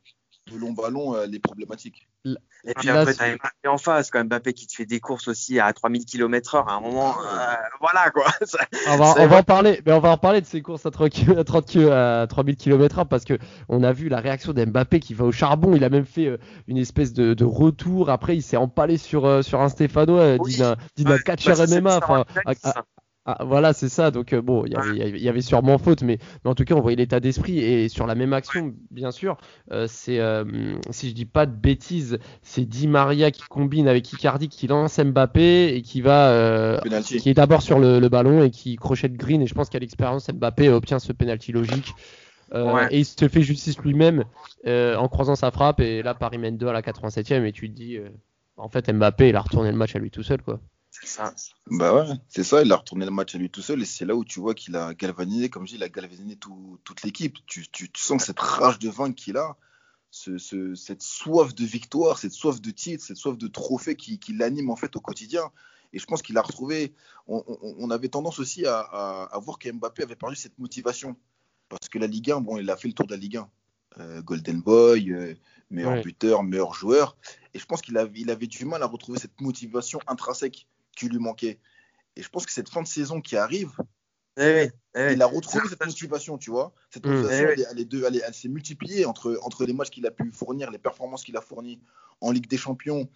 [0.51, 2.07] de long ballon, euh, elle est problématique.
[2.25, 4.99] Et puis Là, après, t'as Mbappé en face, quand même, Mbappé qui te fait des
[4.99, 7.15] courses aussi à 3000 km heure à un moment.
[7.19, 8.25] euh, voilà, quoi.
[8.45, 10.91] Ça- On va, on en parler, mais on va en parler de ces courses à
[10.91, 13.37] 30 km, à 30 km à 3000 km/h parce que
[13.69, 15.75] on a vu la réaction d'Mbappé qui va au charbon.
[15.75, 16.37] Il a même fait euh,
[16.67, 18.09] une espèce de, de retour.
[18.09, 20.59] Après, il s'est empalé sur, euh, sur un Stéphano, euh, Oui.
[20.95, 21.97] dit d'un catcher bah, MMA.
[21.97, 22.25] Enfin,
[23.26, 24.09] ah, voilà, c'est ça.
[24.11, 26.17] Donc euh, bon, il y avait- il y avait- il y avait sûrement faute, mais,
[26.43, 29.38] mais en tout cas, on voyait l'état d'esprit et sur la même action, bien sûr,
[29.72, 30.43] euh, c'est euh,
[30.89, 34.99] si je dis pas de bêtises, c'est Di Maria qui combine avec Icardi qui lance
[34.99, 36.32] Mbappé et qui va
[37.19, 39.80] qui est d'abord sur le, le ballon et qui crochette Green et je pense qu'à
[39.80, 41.95] l'expérience Mbappé obtient ce penalty logique.
[42.53, 42.88] Ouais.
[42.91, 44.26] Et il se fait justice lui-même
[44.67, 47.76] en croisant sa frappe et là Paris mène 2 à la 87e et tu te
[47.76, 47.97] dis
[48.57, 50.59] en fait Mbappé il a retourné le match à lui tout seul quoi.
[51.02, 51.34] C'est ça.
[51.68, 54.06] Bah ouais, c'est ça, il a retourné le match à lui tout seul et c'est
[54.06, 57.02] là où tu vois qu'il a galvanisé, comme je dis, il a galvanisé tout- toute
[57.04, 57.38] l'équipe.
[57.47, 59.58] Tu, tu, tu sens que cette rage de vaincre qu'il a,
[60.12, 64.20] ce, ce- cette soif de victoire, cette soif de titre, cette soif de trophée qui,
[64.20, 65.52] qui l'anime en fait au quotidien.
[65.93, 66.93] Et je pense qu'il a retrouvé.
[67.28, 70.58] On, on- on avait tendance aussi à, à, à voir que Mbappé avait perdu cette
[70.60, 71.16] motivation.
[71.70, 73.49] Parce que la Ligue 1, bon, il a fait le tour de la Ligue 1.
[73.99, 75.34] Euh, Golden Boy, euh,
[75.70, 76.02] meilleur Ouais.
[76.02, 77.18] buteur, meilleur joueur.
[77.54, 80.68] Et je pense qu'il avait, il avait du mal à retrouver cette motivation intrinsèque
[81.02, 81.60] qui lui manquait.
[82.16, 83.72] Et je pense que cette fin de saison qui arrive,
[84.38, 85.14] Eh oui, eh oui.
[85.14, 86.74] il a retrouvé cette motivation, tu vois.
[86.89, 87.10] Cette Mm.
[87.10, 90.12] motivation, Eh elle, est- elle elle elle s'est multipliée entre, entre les matchs qu'il a
[90.12, 91.80] pu fournir, les performances qu'il a fournies
[92.22, 93.10] en Ligue des Champions.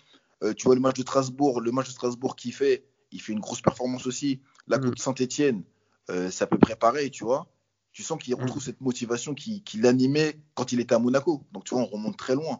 [0.44, 3.32] Euh, tu vois, le match de Strasbourg, le match de Strasbourg qu'il fait, il fait
[3.32, 4.42] une grosse performance aussi.
[4.68, 4.82] Là, Mm.
[4.86, 5.64] contre Saint-Etienne,
[6.10, 7.48] c'est à peu près pareil, tu vois.
[7.94, 11.46] Tu sens qu'il retrouve cette motivation qui, qui l'animait quand il était à Monaco.
[11.54, 12.60] Donc, tu vois, on remonte très loin.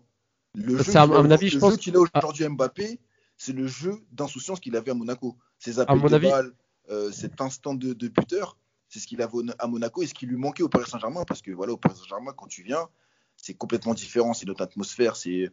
[0.56, 3.00] Le jeu qu'il a qu'il a aujourd'hui Mbappé,
[3.38, 5.36] c'est le jeu d'insouciance qu'il avait à Monaco.
[5.60, 6.52] Ses appels mon de avis- balles,
[6.90, 8.58] euh, cet instant de, de buteur,
[8.90, 11.24] c'est ce qu'il avait à Monaco et ce qui lui manquait au Paris Saint-Germain.
[11.28, 12.88] Parce que voilà, au Paris Saint-Germain, quand tu viens,
[13.36, 14.34] c'est complètement différent.
[14.34, 15.50] C'est notre atmosphère, c'est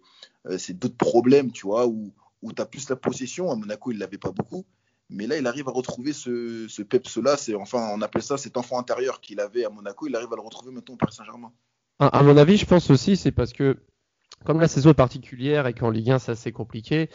[0.47, 2.13] euh, d'autres problèmes, tu vois, où,
[2.43, 3.51] où tu as plus la possession.
[3.51, 4.65] À Monaco, il l'avait pas beaucoup.
[5.11, 7.37] Mais là, il arrive à retrouver ce, ce peps-là.
[7.57, 10.07] Enfin, on appelle ça cet enfant intérieur qu'il avait à Monaco.
[10.07, 11.53] Il arrive à le retrouver maintenant au Paris Saint-Germain.
[11.99, 13.77] À, à mon avis, je pense aussi, c'est parce que
[14.45, 17.11] comme la saison est particulière et qu'en Ligue 1 c'est assez compliqué,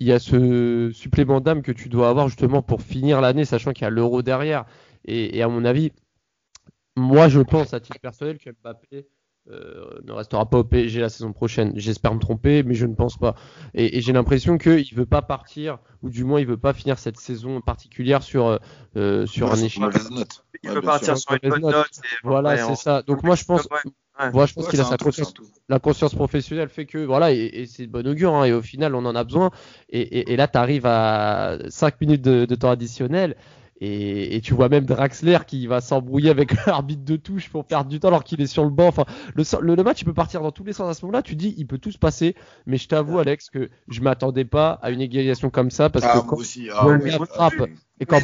[0.00, 3.72] il y a ce supplément d'âme que tu dois avoir justement pour finir l'année, sachant
[3.72, 4.64] qu'il y a l'euro derrière.
[5.04, 5.92] Et, et à mon avis,
[6.96, 9.06] moi je pense à titre personnel que Mbappé
[9.50, 11.72] euh, ne restera pas au PSG la saison prochaine.
[11.74, 13.34] J'espère me tromper, mais je ne pense pas.
[13.74, 16.72] Et, et j'ai l'impression qu'il ne veut pas partir, ou du moins il veut pas
[16.72, 18.60] finir cette saison particulière sur,
[18.96, 19.80] euh, sur un échec.
[20.62, 21.74] Il Ouais, bien partir sur une bonne note.
[21.74, 22.00] note.
[22.04, 23.02] et Voilà, ouais, c'est on- ça.
[23.02, 23.66] Donc moi je pense,
[24.20, 25.34] Ouais, moi, je pense Ouais, qu'il a sa conscience
[25.68, 28.62] la conscience professionnelle fait que voilà et, et c'est de bon augure hein, et au
[28.62, 29.50] final on en a besoin.
[29.88, 33.36] Et, et- et là tu arrives à 5 minutes de, de temps additionnel
[33.82, 37.88] et, et tu vois même Draxler qui va s'embrouiller avec l'arbitre de touche pour perdre
[37.88, 38.88] du temps alors qu'il est sur le banc.
[38.88, 39.04] Enfin
[39.34, 41.22] le, le, le match il peut partir dans tous les sens à ce moment là
[41.22, 42.34] tu dis il peut tout se passer.
[42.66, 46.20] Mais je t'avoue Alex que je m'attendais pas à une égalisation comme ça parce Ah,
[46.20, 46.68] que quand, aussi.
[47.26, 47.54] Frappe.
[47.60, 47.74] oui.
[48.00, 48.20] et quand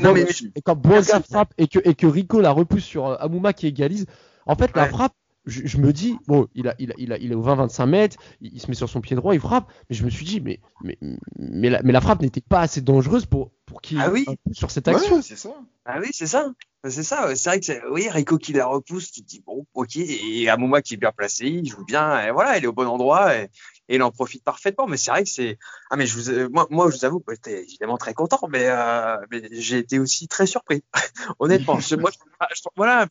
[0.56, 4.06] et Boanga frappe et que, et que Rico la repousse sur euh, Amouma qui égalise,
[4.46, 5.14] en fait, la frappe,
[5.46, 8.88] je, me dis, bon, il, a, il, est au 20-25 mètres, il, se met sur
[8.88, 12.60] son pied droit, il frappe, mais je me suis dit, mais la frappe n'était pas
[12.60, 14.24] assez dangereuse pour, pour qu'il Ah oui.
[14.52, 15.20] sur cette Ouais, action.
[15.22, 15.50] c'est ça.
[15.84, 16.52] Ah oui, c'est ça.
[16.88, 19.66] c'est ça, c'est vrai que c'est, oui, Rico qui la repousse, tu te dis bon,
[19.74, 22.66] ok, et à moment qui est bien placé, il joue bien, et voilà, il est
[22.68, 23.48] au bon endroit, et,
[23.88, 24.86] et il en profite parfaitement.
[24.86, 25.58] Mais c'est vrai que c'est,
[25.90, 29.16] ah mais je vous, moi, moi je vous avoue, j'étais évidemment très content, mais, euh,
[29.30, 30.82] mais j'ai été aussi très surpris,
[31.40, 31.78] honnêtement.
[31.80, 33.06] je, moi, je, voilà,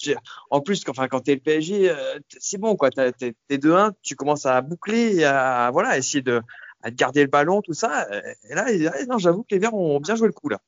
[0.52, 4.46] en plus, enfin, quand t'es le PSG, euh, c'est bon, quoi, t'es 2-1, tu commences
[4.46, 6.42] à boucler, et à voilà, essayer de
[6.86, 8.08] à garder le ballon, tout ça.
[8.50, 8.66] Et là,
[9.10, 10.60] non, j'avoue que les Verts ont bien joué le coup là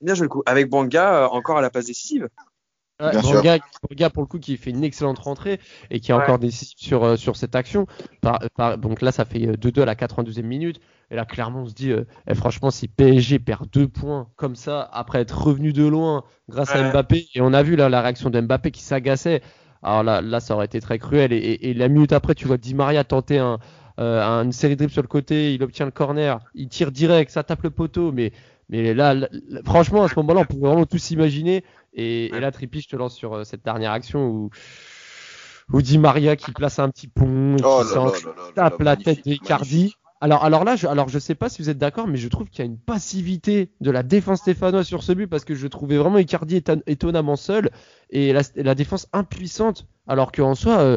[0.00, 0.42] bien joué le coup.
[0.46, 2.28] Avec Banga euh, encore à la passe décisive.
[3.00, 5.58] Ouais, Banga, pour le coup qui fait une excellente rentrée
[5.90, 7.86] et qui est encore décisif sur, euh, sur cette action.
[8.78, 10.80] donc là ça fait 2-2 euh, à la 92e minute.
[11.10, 11.92] Et là clairement on se dit
[12.26, 16.74] eh, franchement si PSG perd deux points comme ça après être revenu de loin grâce
[16.74, 19.40] à Mbappé et on a vu là la réaction de Mbappé qui s'agaçait.
[19.82, 22.74] Alors là, là ça aurait été très cruel et, la minute après tu vois Di
[22.74, 23.58] Maria tenter un,
[24.00, 27.42] une série de dribbles sur le côté, il obtient le corner, il tire direct, ça
[27.42, 28.32] tape le poteau mais
[28.70, 29.16] mais là,
[29.64, 31.64] franchement, à ce moment-là, on pouvait vraiment tout s'imaginer.
[31.92, 34.50] Et, là, Trippi, je te lance sur euh, cette dernière action où,
[35.72, 37.82] où Di Maria qui place un petit pont, oh
[38.14, 38.24] qui
[38.54, 39.96] tape la tête d'Icardi.
[40.20, 42.48] Alors, alors là, je, alors je sais pas si vous êtes d'accord, mais je trouve
[42.48, 45.66] qu'il y a une passivité de la défense stéphanoise sur ce but parce que je
[45.66, 47.70] trouvais vraiment Icardi étonnamment seul
[48.10, 49.86] et la, défense impuissante.
[50.06, 50.96] Alors qu'en soi, euh,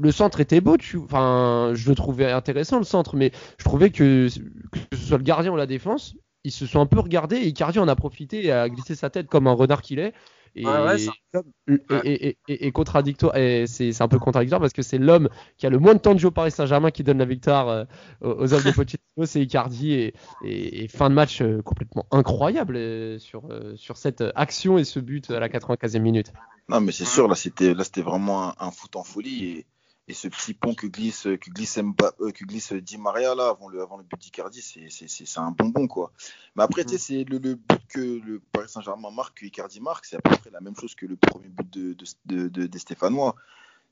[0.00, 4.28] le centre était beau, enfin, je le trouvais intéressant le centre, mais je trouvais que,
[4.70, 7.46] que ce soit le gardien ou la défense, ils se sont un peu regardés et
[7.48, 10.12] Icardi en a profité et a glissé sa tête comme un renard qu'il est.
[10.56, 15.78] Et, et, contradictoire, et c'est un peu contradictoire parce que c'est l'homme qui a le
[15.78, 17.84] moins de temps de jeu au Paris Saint-Germain qui donne la victoire euh,
[18.20, 20.12] aux hommes de Pochettino, c'est Icardi
[20.44, 25.30] et, fin de match euh, complètement incroyable euh, sur, sur cette action et ce but
[25.30, 26.32] à la 95e minute.
[26.68, 29.66] Non, mais c'est sûr, là, c'était, là, c'était vraiment un, foot en folie.
[30.08, 33.68] Et, ce petit pont que glisse, que glisse, euh, que glisse Di Maria, là, avant
[33.68, 36.12] le, avant le but d'Icardi, c'est, un bonbon, quoi.
[36.56, 39.80] Mais après, tu sais, c'est le, le, but que le Paris Saint-Germain marque, que Icardi
[39.80, 41.96] marque, c'est à peu près la même chose que le premier but de,
[42.26, 43.34] de, de, des Stéphanois.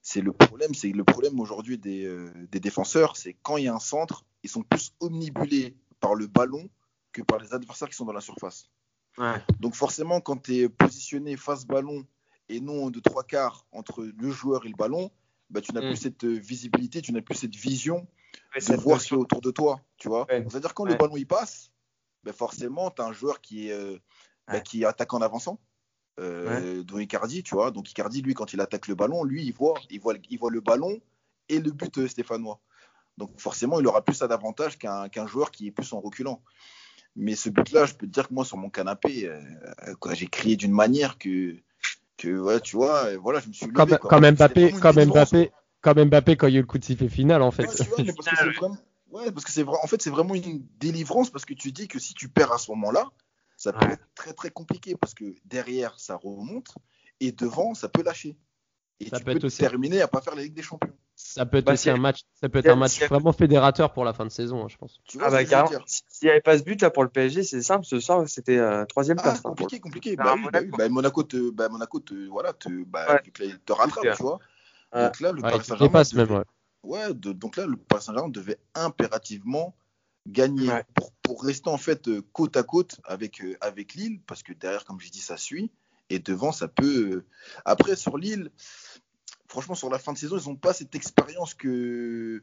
[0.02, 3.68] C'est le problème, c'est le problème aujourd'hui des, euh, des défenseurs, c'est quand il y
[3.68, 6.68] a un centre, ils sont plus omnibulés par le ballon
[7.12, 8.68] que par les adversaires qui sont dans la surface.
[9.16, 9.40] Ouais.
[9.60, 12.04] Donc forcément, quand tu es positionné face ballon
[12.48, 15.10] et non de trois quarts entre le joueur et le ballon,
[15.52, 15.96] bah, tu n'as plus mm.
[15.96, 18.06] cette euh, visibilité, tu n'as plus cette vision
[18.56, 19.80] de voir ce qui est autour de toi.
[19.98, 21.70] Tu vois C'est-à-dire quand le ballon il passe,
[22.24, 23.98] bah, forcément, tu as un joueur qui, est, euh,
[24.48, 25.60] bah, qui attaque en avançant.
[26.20, 27.70] Euh, dont Icardi, tu vois.
[27.70, 30.50] Donc Icardi, lui, quand il attaque le ballon, lui, il voit, il voit, il voit
[30.50, 31.00] le ballon
[31.48, 32.60] et le but euh, stéphanois.
[33.18, 36.42] Donc forcément, il aura plus ça d'avantage qu'un joueur qui est plus en reculant.
[37.16, 39.30] Mais ce but-là, je peux te dire que moi, sur mon canapé,
[40.12, 41.56] j'ai crié d'une manière que
[42.28, 45.50] ouais, tu vois, voilà, je me suis levé, comme, quoi, comme Mbappé, comme Mbappé,
[45.80, 47.66] comme Mbappé quand il y a eu le coup de sifflet final en fait.
[49.10, 51.86] Ouais, parce que c'est vraiment, en fait, c'est vraiment une délivrance parce que tu dis
[51.86, 53.10] que si tu perds à ce moment-là,
[53.58, 56.74] ça peut être très très compliqué parce que derrière ça remonte
[57.20, 58.36] et devant ça peut lâcher.
[59.00, 59.58] Et ça tu peut peux aussi...
[59.58, 60.94] terminer à pas faire la Ligue des Champions.
[61.34, 64.04] Ça peut être bah, aussi un match, ça peut être un match vraiment fédérateur pour
[64.04, 65.00] la fin de saison, hein, je pense.
[65.08, 67.62] Tu vois ah bah S'il n'y avait pas ce but là pour le PSG, c'est
[67.62, 69.38] simple, ce soir c'était euh, troisième ah, place.
[69.38, 70.14] Hein, compliqué, compliqué.
[70.14, 70.76] Bah, oui, Monaco.
[70.76, 73.56] Bah, Monaco te, bah, Monaco te, voilà, te, bah, ouais.
[73.64, 74.40] te rattrape, tu vois.
[74.94, 76.02] Donc là, le Paris Saint-Germain.
[76.02, 76.44] Devait...
[76.82, 79.74] Ouais, de, donc là, le Paris Saint-Germain devait impérativement
[80.26, 84.42] gagner pour, pour, rester en fait euh, côte à côte avec, euh, avec Lille, parce
[84.42, 85.72] que derrière, comme je dis, ça suit.
[86.10, 87.24] Et devant, ça peut.
[87.64, 88.50] Après, sur Lille,
[89.52, 92.42] franchement, sur la fin de saison, ils n'ont pas cette expérience que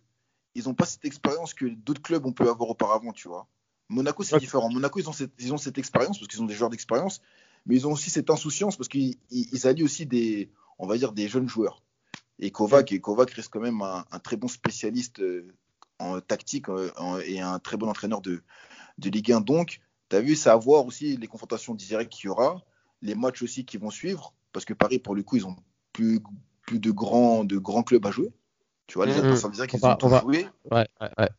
[0.54, 3.48] ils n'ont pas cette expérience que d'autres clubs ont pu avoir auparavant, tu vois.
[3.90, 4.70] Monaco, c'est différent.
[4.70, 7.22] Monaco, ils ont cette, ils ont cette expérience parce qu'ils ont des joueurs d'expérience,
[7.66, 11.12] mais ils ont aussi cette insouciance parce qu'ils ils, allient aussi des, on va dire,
[11.12, 11.82] des jeunes joueurs.
[12.38, 15.52] Et Kovac, et Kovac reste quand même un, très bon spécialiste euh,
[15.98, 16.92] en tactique euh,
[17.26, 18.44] et un très bon entraîneur de,
[19.00, 19.42] de Ligue 1.
[19.42, 19.80] Donc,
[20.10, 22.64] tu as vu, c'est à voir aussi les confrontations directes qu'il y aura,
[23.02, 25.56] les matchs aussi qui vont suivre, parce que Paris, pour le coup, ils ont
[25.92, 26.22] plus
[26.70, 28.32] plus de grands, de grands clubs à jouer.
[28.86, 30.46] Tu vois, les mmh, adversaires directs, ils ont tout joué.
[30.72, 31.30] Ouais, ouais, ouais.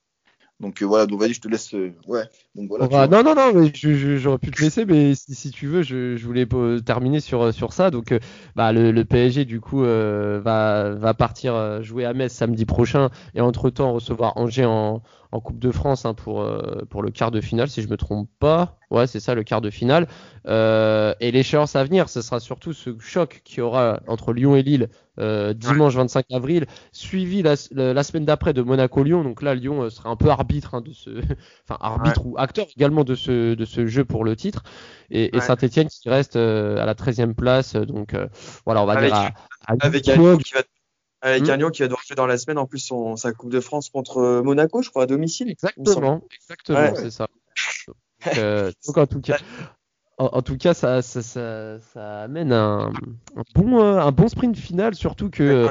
[0.59, 1.73] Donc euh, voilà, donc vas-y, je te laisse.
[1.73, 2.25] Euh, ouais.
[2.55, 3.07] Donc voilà.
[3.07, 6.27] non, non, non, mais j'aurais pu te laisser, mais si, si tu veux, je, je,
[6.27, 6.47] voulais
[6.85, 7.91] terminer sur sur ça.
[7.91, 8.19] Donc, euh,
[8.57, 13.41] bah, le, le, PSG du coup va va partir jouer à Metz samedi prochain et
[13.41, 15.03] entre temps recevoir Angers en,
[15.33, 16.47] en Coupe de France hein, pour
[16.89, 18.81] pour le quart de finale, si je me trompe pas.
[18.91, 20.09] Ouais, c'est ça, le quart de finale.
[20.49, 24.63] Euh, et l'échéance à venir, ce sera surtout ce choc qui aura entre Lyon et
[24.63, 24.89] Lille
[25.21, 29.23] euh, dimanche 25 avril, suivi la, semaine d'après de Monaco-Lyon.
[29.23, 31.11] Donc là, Lyon euh, sera un peu arbitre hein, de ce,
[31.69, 34.65] enfin arbitre ou acteur également de ce de ce jeu pour le titre.
[35.11, 37.77] Et, Saint-Etienne qui reste à la 13e place.
[37.77, 38.17] Donc
[38.65, 39.31] voilà, on va avec, dire
[39.67, 40.63] à, avec un Lyon qui va
[41.23, 41.61] avec un hmm.
[41.61, 43.91] Lyon qui va devoir jouer dans la semaine en plus son, sa Coupe de France
[43.91, 45.51] contre Monaco, je crois, à domicile.
[45.51, 47.29] Exactement, exactement, c'est ça.
[48.87, 49.39] Donc, en tout cas,
[50.21, 52.93] en, tout cas, ça, ça, ça, amène un,
[53.55, 55.71] bon, euh, un bon sprint final, surtout que.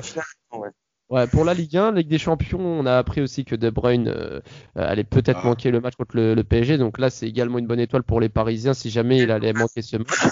[1.10, 4.08] Ouais, pour la Ligue 1, Ligue des Champions, on a appris aussi que De Bruyne
[4.08, 4.42] euh,
[4.76, 5.48] allait peut-être ah.
[5.48, 6.78] manquer le match contre le, PSG.
[6.78, 9.82] Donc là, c'est également une bonne étoile pour les Parisiens si jamais il allait manquer
[9.82, 10.28] ce match.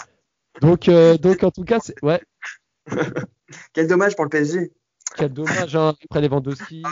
[0.62, 2.22] Donc, euh, donc en tout cas, c'est ouais.
[3.74, 4.72] Quel dommage pour le PSG.
[5.16, 6.90] Quel dommage, hein, après Lewandowski, ah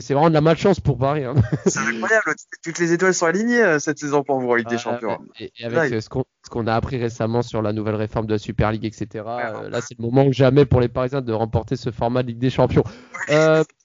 [0.00, 1.24] c'est vraiment de la malchance pour Paris.
[1.24, 1.34] Hein.
[1.66, 5.18] C'est incroyable, toutes les étoiles sont alignées euh, cette saison pour vous, Ligue des Champions.
[5.40, 8.72] Et, avec euh, ce qu'on a appris récemment sur la nouvelle réforme de la Super
[8.72, 12.22] League, etc., euh, là c'est le moment jamais pour les Parisiens de remporter ce format
[12.22, 12.84] de Ligue des Champions.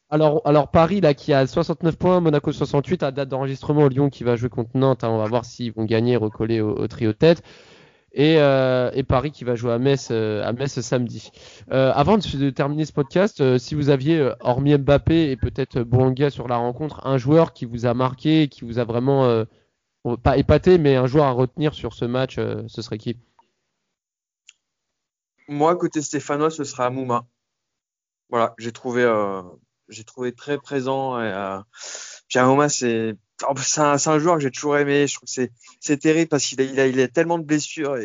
[0.10, 4.24] alors, alors Paris, là, qui a 69 points, Monaco 68, à date d'enregistrement, Lyon qui
[4.24, 6.88] va jouer contre Nantes, hein, on va voir s'ils vont gagner et recoller au, au
[6.88, 7.44] trio tête.
[8.18, 11.32] Euh, et, Paris qui va jouer à Metz, euh, samedi.
[11.72, 16.48] Euh, avant de, terminer ce podcast, si vous aviez, hormis Mbappé et peut-être Boanga sur
[16.48, 19.46] la rencontre, un joueur qui vous a marqué, qui vous a vraiment,
[20.24, 23.18] pas épaté, mais un joueur à retenir sur ce match, ce serait qui?
[25.48, 27.26] Moi, côté stéphanois, ce sera Mouma.
[28.30, 29.04] Voilà, j'ai trouvé,
[29.90, 31.22] j'ai trouvé très présent.
[31.22, 31.60] Et,
[32.28, 33.16] puis Mouma, c'est
[33.64, 35.08] c'est un, joueur que j'ai toujours aimé.
[35.08, 37.96] Je trouve que c'est terrible parce qu'il a, il a, il a, tellement de blessures.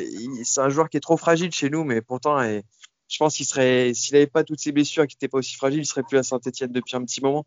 [0.45, 2.63] C'est un joueur qui est trop fragile chez nous, mais pourtant, et,
[3.09, 5.55] je pense qu'il serait, s'il n'avait pas toutes ces blessures et qu'il n'était pas aussi
[5.55, 7.47] fragile, il serait plus à Saint-Etienne depuis un petit moment.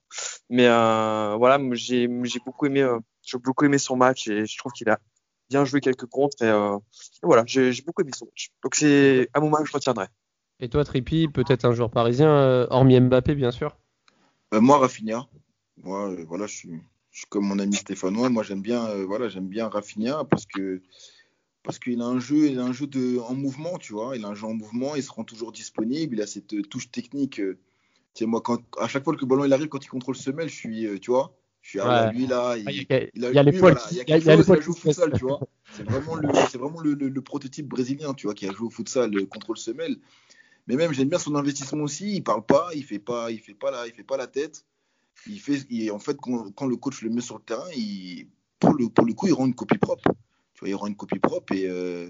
[0.49, 4.71] Mais euh, voilà, j'ai beaucoup aimé, euh, j'ai beaucoup aimé son match et je trouve
[4.71, 4.99] qu'il a
[5.49, 6.41] bien joué quelques contres.
[6.41, 6.77] Et, euh,
[7.23, 8.49] voilà, j'ai beaucoup aimé son match.
[8.63, 10.07] Donc c'est à mon moment que je retiendrai.
[10.61, 13.77] Et toi, Trippi, peut-être un joueur parisien, hormis Mbappé, bien sûr?
[14.51, 15.27] moi, Rafinha.
[15.77, 16.81] Moi, voilà, je suis
[17.30, 18.30] comme mon ami stéphanois.
[18.30, 20.82] Moi, j'aime bien, euh, voilà, j'aime bien Rafinha parce que
[21.64, 24.16] parce qu'il a un jeu, il a un jeu de, en mouvement, tu vois.
[24.16, 26.16] Il a un jeu en mouvement, il se rend toujours disponible.
[26.16, 27.39] Il a cette euh, touche technique.
[27.39, 27.60] Euh,
[28.14, 30.16] tu sais, moi, quand, à chaque fois que le ballon il arrive, quand il contrôle
[30.16, 32.55] semelle, je suis, tu vois, je suis à lui là.
[32.57, 34.70] Il, il, a, il, a, les poils, il y a quelque chose, il a joué
[34.70, 35.39] au futsal, tu vois.
[35.74, 38.72] C'est vraiment le, c'est vraiment le, le, prototype brésilien, tu vois, qui a joué au
[38.72, 39.97] futsal, le contrôle semelle.
[40.68, 42.16] Mais même, j'aime bien son investissement aussi.
[42.16, 44.66] Il parle pas, il fait pas, il fait pas la, il fait pas la tête
[45.28, 48.28] il fait, en fait, quand, le coach le met sur le terrain, il,
[48.59, 50.11] pour, le, coup, il rend une copie propre.
[50.53, 52.09] Tu vois, il rend une copie propre et, euh,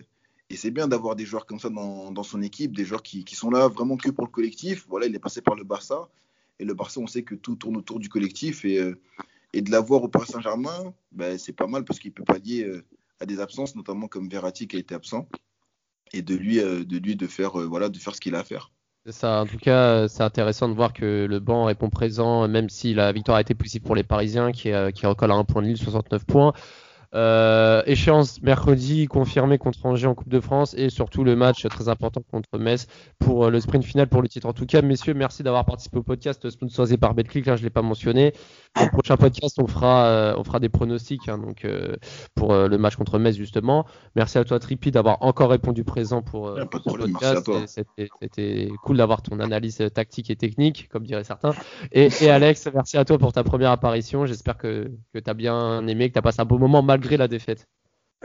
[0.55, 3.68] c'est bien d'avoir des joueurs comme ça dans, son équipe, des joueurs qui, sont là
[3.68, 4.86] vraiment que pour le collectif.
[4.89, 6.10] Voilà, il est passé par le Barça
[6.57, 8.99] et le Barça, on sait que tout tourne autour du collectif et, euh,
[9.53, 12.84] de l'avoir au Paris Saint-Germain, ben, c'est pas mal parce qu'il peut pallier euh,
[13.20, 15.28] à des absences, notamment comme Verratti qui a été absent,
[16.14, 18.72] et de lui lui de voilà, de faire ce qu'il a à faire.
[19.24, 23.12] En tout cas, c'est intéressant de voir que le banc répond présent, même si la
[23.12, 25.68] victoire a été possible pour les Parisiens, qui, euh, qui recolle à un point de
[25.68, 26.53] Lille, 69 points.
[27.16, 31.89] Euh, échéance mercredi confirmé contre Angers en Coupe de France et surtout le match très
[31.89, 32.86] important contre Metz
[33.18, 34.47] pour euh, le sprint final pour le titre.
[34.47, 37.47] En tout cas, messieurs, merci d'avoir participé au podcast sponsorisé par Betclic.
[37.47, 38.34] Là, je l'ai pas mentionné.
[38.76, 41.66] Dans le prochain podcast, on fera, euh, on fera des pronostics hein, donc
[42.36, 43.86] pour le match contre Metz justement.
[44.16, 47.49] Merci à toi Tripi d'avoir encore répondu présent pour, le podcast.
[48.22, 51.53] C'était cool d'avoir ton analyse tactique et technique, comme diraient certains.
[51.91, 54.28] Et, et Alex, merci à toi pour ta première apparition.
[54.28, 57.18] J'espère que, que tu as bien aimé, que tu as passé un beau moment malgré
[57.18, 57.66] la défaite.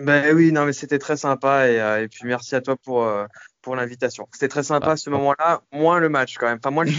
[0.02, 3.04] Ben oui, non, mais c'était très sympa et, euh, et, puis merci à toi pour,
[3.04, 3.26] euh,
[3.62, 4.26] pour l'invitation.
[4.32, 6.90] C'était très sympa à ce moment-là, moins le match quand même, enfin moins le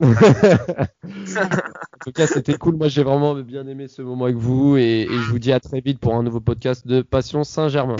[1.40, 2.76] En tout cas, c'était cool.
[2.76, 5.58] Moi, j'ai vraiment bien aimé ce moment avec vous et, et, je vous dis à
[5.58, 7.96] très vite pour un nouveau podcast de Passion Saint-Germain.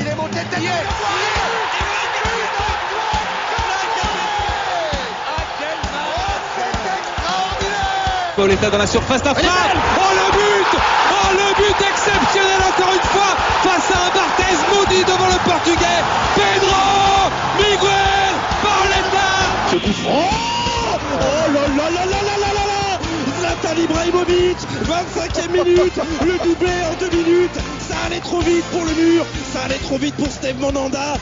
[8.36, 9.50] Pauletta dans la surface d'affaire.
[9.98, 10.78] Oh le but
[11.10, 16.00] Oh le but exceptionnel encore une fois face à un Barthez maudit devant le portugais.
[16.34, 19.28] Pedro Miguel Pauletta
[19.70, 22.98] Ce coup Oh là là là là là là là là.
[23.38, 25.98] Zlatan Ibrahimovic 25e minute.
[26.24, 27.58] Le doublé en deux minutes.
[27.88, 29.26] Ça allait trop vite pour le mur.
[29.52, 31.16] Ça allait trop vite pour Steve Monanda